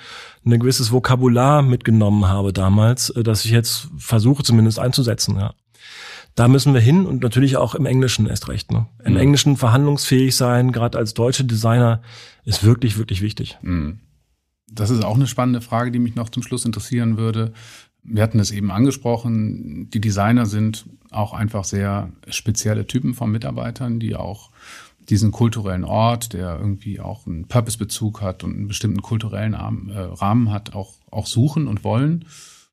[0.47, 5.37] ein gewisses Vokabular mitgenommen habe damals, äh, dass ich jetzt versuche zumindest einzusetzen.
[5.37, 5.55] Ja.
[6.35, 8.73] Da müssen wir hin und natürlich auch im Englischen erst recht.
[8.73, 8.87] Ne?
[9.05, 9.19] Im mhm.
[9.19, 12.01] Englischen verhandlungsfähig sein, gerade als deutsche Designer,
[12.45, 13.59] ist wirklich, wirklich wichtig.
[13.63, 13.99] Mhm.
[14.75, 17.53] Das ist auch eine spannende Frage, die mich noch zum Schluss interessieren würde.
[18.03, 24.01] Wir hatten es eben angesprochen, die Designer sind auch einfach sehr spezielle Typen von Mitarbeitern,
[24.01, 24.51] die auch
[25.09, 30.51] diesen kulturellen Ort, der irgendwie auch einen Purpose-Bezug hat und einen bestimmten kulturellen äh, Rahmen
[30.51, 32.25] hat, auch, auch suchen und wollen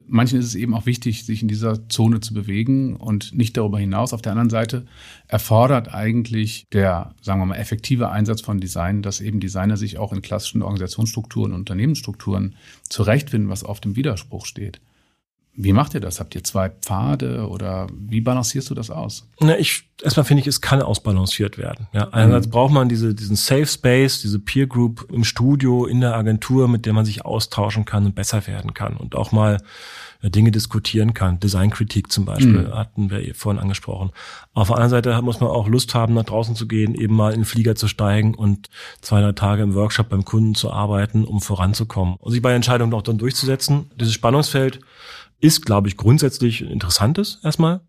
[0.10, 3.80] manchen ist es eben auch wichtig, sich in dieser Zone zu bewegen und nicht darüber
[3.80, 4.14] hinaus.
[4.14, 4.86] Auf der anderen Seite
[5.28, 10.12] erfordert eigentlich der, sagen wir mal, effektive Einsatz von Design, dass eben Designer sich auch
[10.12, 12.56] in klassischen Organisationsstrukturen und Unternehmensstrukturen
[12.90, 14.82] zurechtfinden, was auf dem Widerspruch steht.
[15.62, 16.22] Wie macht ihr das?
[16.22, 19.28] Habt ihr zwei Pfade oder wie balancierst du das aus?
[19.42, 21.88] Na, ich, erstmal finde ich, es kann ausbalanciert werden.
[21.92, 22.52] Ja, einerseits mhm.
[22.52, 26.86] braucht man diese, diesen Safe Space, diese Peer Group im Studio, in der Agentur, mit
[26.86, 29.58] der man sich austauschen kann und besser werden kann und auch mal
[30.22, 31.42] äh, Dinge diskutieren kann.
[31.42, 32.74] Designkritik zum Beispiel mhm.
[32.74, 34.12] hatten wir vorhin angesprochen.
[34.54, 37.34] Auf der anderen Seite muss man auch Lust haben, nach draußen zu gehen, eben mal
[37.34, 38.70] in den Flieger zu steigen und
[39.02, 42.94] zwei, drei Tage im Workshop beim Kunden zu arbeiten, um voranzukommen und sich bei Entscheidungen
[42.94, 43.92] auch dann durchzusetzen.
[44.00, 44.80] Dieses Spannungsfeld
[45.42, 47.82] ist, glaube ich, grundsätzlich interessantes erstmal.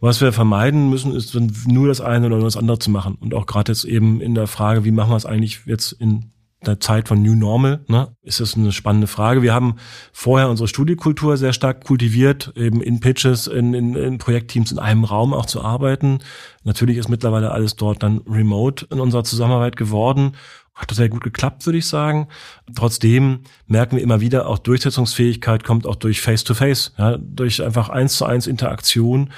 [0.00, 1.34] Was wir vermeiden müssen, ist
[1.66, 3.16] nur das eine oder das andere zu machen.
[3.20, 6.32] Und auch gerade jetzt eben in der Frage, wie machen wir es eigentlich jetzt in
[6.64, 9.42] der Zeit von New Normal, ne, ist das eine spannende Frage.
[9.42, 9.76] Wir haben
[10.12, 15.04] vorher unsere Studiekultur sehr stark kultiviert, eben in Pitches, in, in, in Projektteams in einem
[15.04, 16.20] Raum auch zu arbeiten.
[16.64, 20.32] Natürlich ist mittlerweile alles dort dann remote in unserer Zusammenarbeit geworden.
[20.76, 22.28] Hat sehr gut geklappt, würde ich sagen.
[22.74, 27.88] Trotzdem merken wir immer wieder, auch Durchsetzungsfähigkeit kommt auch durch Face-to-Face, -face, ja, durch einfach
[27.88, 29.30] eins zu eins Interaktion.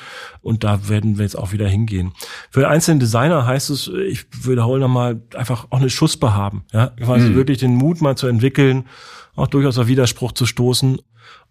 [0.43, 2.13] Und da werden wir jetzt auch wieder hingehen.
[2.51, 6.65] Für den einzelnen Designer heißt es, ich wiederhole nochmal, einfach auch eine Schussbe haben.
[6.73, 7.37] Ja, quasi mhm.
[7.37, 8.89] wirklich den Mut mal zu entwickeln,
[9.37, 10.99] auch durchaus auf Widerspruch zu stoßen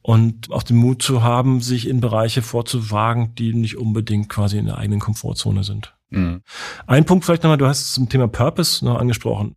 [0.01, 4.65] und auch den Mut zu haben, sich in Bereiche vorzuwagen, die nicht unbedingt quasi in
[4.65, 5.95] der eigenen Komfortzone sind.
[6.09, 6.41] Mhm.
[6.87, 9.55] Ein Punkt vielleicht nochmal, du hast zum Thema Purpose noch angesprochen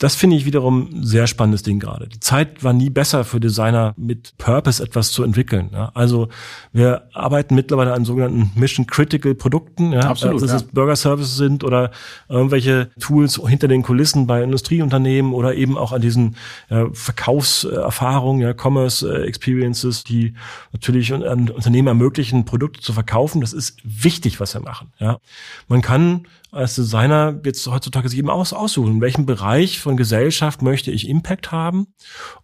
[0.00, 2.08] das finde ich wiederum ein sehr spannendes Ding gerade.
[2.08, 5.70] Die Zeit war nie besser für Designer mit Purpose etwas zu entwickeln.
[5.72, 5.92] Ja.
[5.94, 6.28] Also
[6.72, 10.00] wir arbeiten mittlerweile an sogenannten Mission Critical Produkten, ja.
[10.00, 10.56] Absolut, dass ja.
[10.56, 11.92] es Burger Services sind oder
[12.28, 16.34] irgendwelche Tools hinter den Kulissen bei Industrieunternehmen oder eben auch an diesen
[16.70, 20.34] ja, Verkaufserfahrungen, ja, Commerce äh, Experiences, die
[20.72, 23.40] natürlich an Unternehmen ermöglichen, Produkte zu verkaufen.
[23.40, 24.92] Das ist wichtig, was wir machen.
[24.98, 25.18] Ja.
[25.68, 30.62] Man kann als Designer jetzt heutzutage sich eben aus, aussuchen, in welchem Bereich von Gesellschaft
[30.62, 31.88] möchte ich Impact haben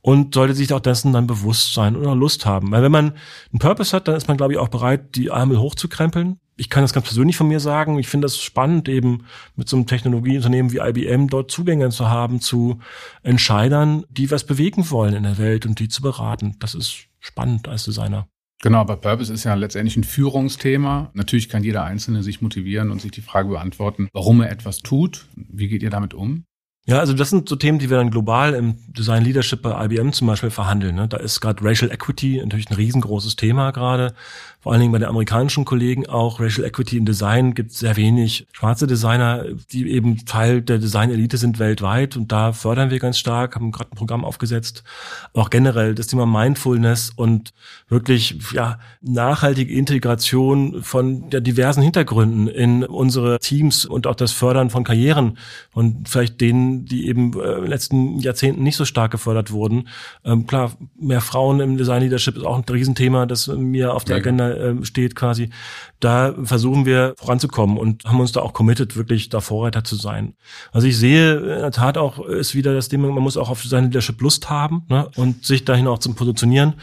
[0.00, 2.72] und sollte sich auch dessen dann bewusst sein oder Lust haben.
[2.72, 3.12] Weil wenn man
[3.52, 6.40] einen Purpose hat, dann ist man, glaube ich, auch bereit, die Ärmel hochzukrempeln.
[6.56, 7.98] Ich kann das ganz persönlich von mir sagen.
[7.98, 9.24] Ich finde das spannend, eben
[9.56, 12.80] mit so einem Technologieunternehmen wie IBM dort Zugänge zu haben zu
[13.22, 16.56] Entscheidern, die was bewegen wollen in der Welt und die zu beraten.
[16.58, 18.26] Das ist spannend als Designer.
[18.62, 21.10] Genau, aber Purpose ist ja letztendlich ein Führungsthema.
[21.14, 25.26] Natürlich kann jeder Einzelne sich motivieren und sich die Frage beantworten, warum er etwas tut.
[25.34, 26.44] Wie geht ihr damit um?
[26.86, 30.12] Ja, also das sind so Themen, die wir dann global im Design Leadership bei IBM
[30.12, 30.96] zum Beispiel verhandeln.
[30.96, 31.08] Ne?
[31.08, 34.14] Da ist gerade Racial Equity natürlich ein riesengroßes Thema gerade
[34.62, 38.46] vor allen Dingen bei den amerikanischen Kollegen auch Racial Equity im Design gibt sehr wenig
[38.52, 43.54] schwarze Designer, die eben Teil der Design-Elite sind weltweit und da fördern wir ganz stark,
[43.54, 44.84] haben gerade ein Programm aufgesetzt.
[45.32, 47.54] Auch generell das Thema Mindfulness und
[47.88, 54.68] wirklich ja nachhaltige Integration von der diversen Hintergründen in unsere Teams und auch das Fördern
[54.68, 55.38] von Karrieren
[55.72, 59.88] und vielleicht denen, die eben äh, in den letzten Jahrzehnten nicht so stark gefördert wurden.
[60.24, 64.16] Ähm, klar, mehr Frauen im Design Leadership ist auch ein Riesenthema, das mir auf der
[64.16, 65.50] ja, Agenda äh, steht quasi,
[66.00, 70.34] da versuchen wir voranzukommen und haben uns da auch committed, wirklich da Vorreiter zu sein.
[70.72, 73.62] Also ich sehe in der Tat auch, ist wieder das Thema, man muss auch auf
[73.64, 76.74] seine Leadership Lust haben ne, und sich dahin auch zum Positionieren.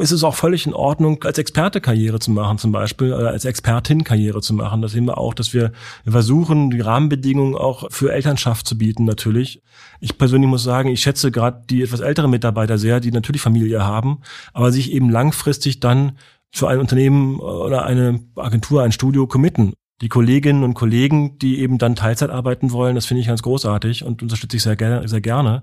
[0.00, 3.44] Es ist auch völlig in Ordnung, als Experte Karriere zu machen zum Beispiel, oder als
[3.44, 4.80] Expertin Karriere zu machen.
[4.80, 5.72] Das sehen wir auch, dass wir,
[6.06, 9.62] versuchen, die Rahmenbedingungen auch für Elternschaft zu bieten natürlich.
[10.00, 13.84] Ich persönlich muss sagen, ich schätze gerade die etwas älteren Mitarbeiter sehr, die natürlich Familie
[13.84, 14.20] haben,
[14.54, 16.16] aber sich eben langfristig dann
[16.50, 19.74] für ein Unternehmen oder eine Agentur, ein Studio committen.
[20.00, 24.04] Die Kolleginnen und Kollegen, die eben dann Teilzeit arbeiten wollen, das finde ich ganz großartig
[24.04, 25.62] und unterstütze ich sehr, sehr gerne,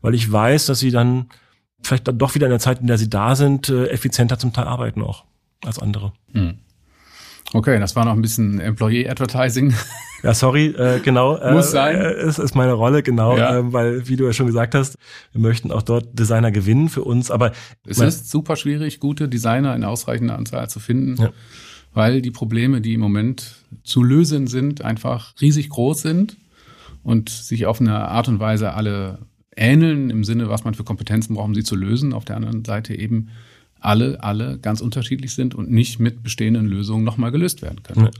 [0.00, 1.28] weil ich weiß, dass sie dann
[1.82, 4.52] vielleicht dann doch wieder in der Zeit, in der sie da sind, äh, effizienter zum
[4.52, 5.24] Teil arbeiten auch
[5.64, 6.12] als andere.
[6.32, 6.58] Hm.
[7.54, 9.74] Okay, das war noch ein bisschen Employee Advertising.
[10.22, 11.36] Ja, sorry, äh, genau.
[11.36, 11.96] Äh, Muss sein.
[11.96, 13.58] Äh, ist, ist meine Rolle, genau, ja.
[13.58, 14.96] äh, weil, wie du ja schon gesagt hast,
[15.30, 17.30] wir möchten auch dort Designer gewinnen für uns.
[17.30, 17.52] Aber
[17.86, 21.30] es ist super schwierig, gute Designer in ausreichender Anzahl zu finden, ja.
[21.94, 26.36] weil die Probleme, die im Moment zu lösen sind, einfach riesig groß sind
[27.04, 29.20] und sich auf eine Art und Weise alle
[29.58, 32.12] ähneln im Sinne, was man für Kompetenzen braucht, um sie zu lösen.
[32.12, 33.28] Auf der anderen Seite eben
[33.80, 38.06] alle, alle ganz unterschiedlich sind und nicht mit bestehenden Lösungen nochmal gelöst werden können.
[38.06, 38.10] Ja.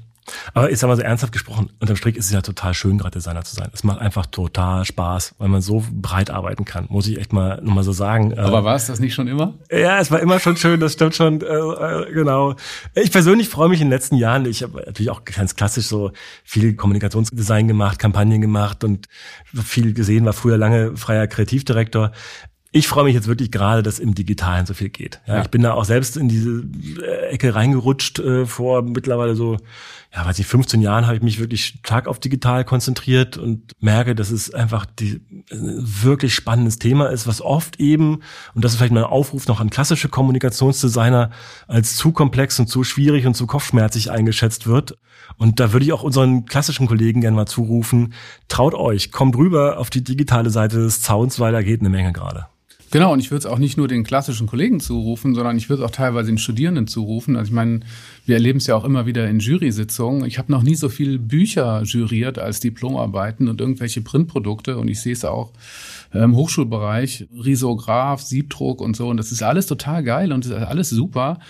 [0.54, 3.18] Aber jetzt haben wir so ernsthaft gesprochen, unterm Strich ist es ja total schön, gerade
[3.18, 3.70] Designer zu sein.
[3.72, 7.60] Es macht einfach total Spaß, weil man so breit arbeiten kann, muss ich echt mal
[7.62, 8.38] nochmal so sagen.
[8.38, 9.54] Aber war es das nicht schon immer?
[9.70, 12.56] Ja, es war immer schon schön, das stimmt schon, äh, äh, genau.
[12.94, 16.12] Ich persönlich freue mich in den letzten Jahren, ich habe natürlich auch ganz klassisch so
[16.44, 19.06] viel Kommunikationsdesign gemacht, Kampagnen gemacht und
[19.54, 22.12] viel gesehen, war früher lange freier Kreativdirektor
[22.70, 25.20] ich freue mich jetzt wirklich gerade, dass im Digitalen so viel geht.
[25.26, 25.42] Ja, ja.
[25.42, 26.64] Ich bin da auch selbst in diese
[27.02, 29.56] äh, Ecke reingerutscht äh, vor mittlerweile so,
[30.14, 34.14] ja, weiß ich, 15 Jahren habe ich mich wirklich stark auf digital konzentriert und merke,
[34.14, 38.20] dass es einfach die, ein wirklich spannendes Thema ist, was oft eben,
[38.54, 41.30] und das ist vielleicht mein Aufruf noch an klassische Kommunikationsdesigner,
[41.68, 44.98] als zu komplex und zu schwierig und zu kopfschmerzig eingeschätzt wird.
[45.36, 48.14] Und da würde ich auch unseren klassischen Kollegen gerne mal zurufen,
[48.48, 52.12] traut euch, kommt rüber auf die digitale Seite des Zauns, weil da geht eine Menge
[52.12, 52.46] gerade.
[52.90, 55.84] Genau, und ich würde es auch nicht nur den klassischen Kollegen zurufen, sondern ich würde
[55.84, 57.36] auch teilweise den Studierenden zurufen.
[57.36, 57.80] Also ich meine,
[58.24, 60.24] wir erleben es ja auch immer wieder in Jury-Sitzungen.
[60.24, 65.00] Ich habe noch nie so viel Bücher juriert als Diplomarbeiten und irgendwelche Printprodukte und ich
[65.00, 65.52] sehe es auch
[66.14, 71.40] im Hochschulbereich, Risograph, Siebdruck und so und das ist alles total geil und alles super.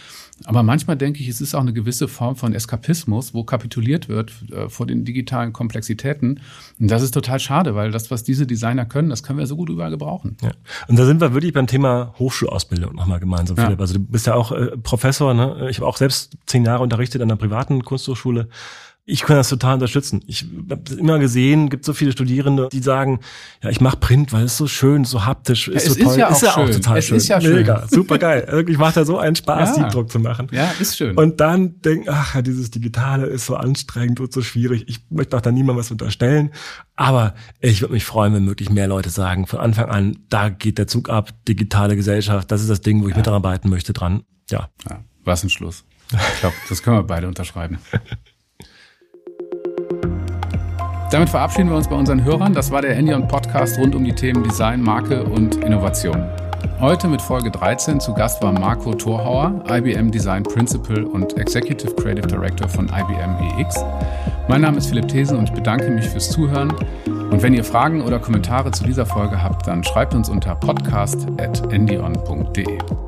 [0.44, 4.32] Aber manchmal denke ich, es ist auch eine gewisse Form von Eskapismus, wo kapituliert wird
[4.52, 6.40] äh, vor den digitalen Komplexitäten.
[6.78, 9.56] Und das ist total schade, weil das, was diese Designer können, das können wir so
[9.56, 10.36] gut überall gebrauchen.
[10.42, 10.52] Ja.
[10.86, 13.64] Und da sind wir wirklich beim Thema Hochschulausbildung nochmal gemeinsam, ja.
[13.64, 13.80] Philipp.
[13.80, 15.68] Also du bist ja auch äh, Professor, ne?
[15.70, 18.48] Ich habe auch selbst zehn Jahre unterrichtet an einer privaten Kunsthochschule.
[19.10, 20.22] Ich kann das total unterstützen.
[20.26, 23.20] Ich habe immer gesehen, gibt so viele Studierende, die sagen,
[23.62, 26.12] ja, ich mache Print, weil es so schön, so haptisch, ist ja, so toll.
[26.12, 27.16] Ist ja auch, ist ja auch total es schön.
[27.16, 27.88] Ist ja Mega, schön.
[27.90, 28.46] super geil.
[28.50, 29.84] Wirklich macht da so einen Spaß, ja.
[29.84, 30.48] Siebdruck zu machen.
[30.52, 31.16] Ja, ist schön.
[31.16, 34.84] Und dann denken, ach, ja, dieses Digitale ist so anstrengend und so schwierig.
[34.88, 36.50] Ich möchte auch da niemandem was unterstellen.
[36.94, 40.76] Aber ich würde mich freuen, wenn wirklich mehr Leute sagen, von Anfang an, da geht
[40.76, 43.18] der Zug ab, digitale Gesellschaft, das ist das Ding, wo ich ja.
[43.18, 44.24] mitarbeiten möchte dran.
[44.50, 44.68] Ja.
[44.88, 45.84] ja was ein Schluss.
[46.10, 47.78] Ich glaube, das können wir beide unterschreiben.
[51.10, 52.52] Damit verabschieden wir uns bei unseren Hörern.
[52.52, 56.22] Das war der Endion Podcast rund um die Themen Design, Marke und Innovation.
[56.80, 62.26] Heute mit Folge 13 zu Gast war Marco Thorhauer, IBM Design Principal und Executive Creative
[62.26, 63.82] Director von IBM EX.
[64.48, 66.74] Mein Name ist Philipp Thesen und ich bedanke mich fürs Zuhören.
[67.06, 73.07] Und wenn ihr Fragen oder Kommentare zu dieser Folge habt, dann schreibt uns unter podcast.endion.de.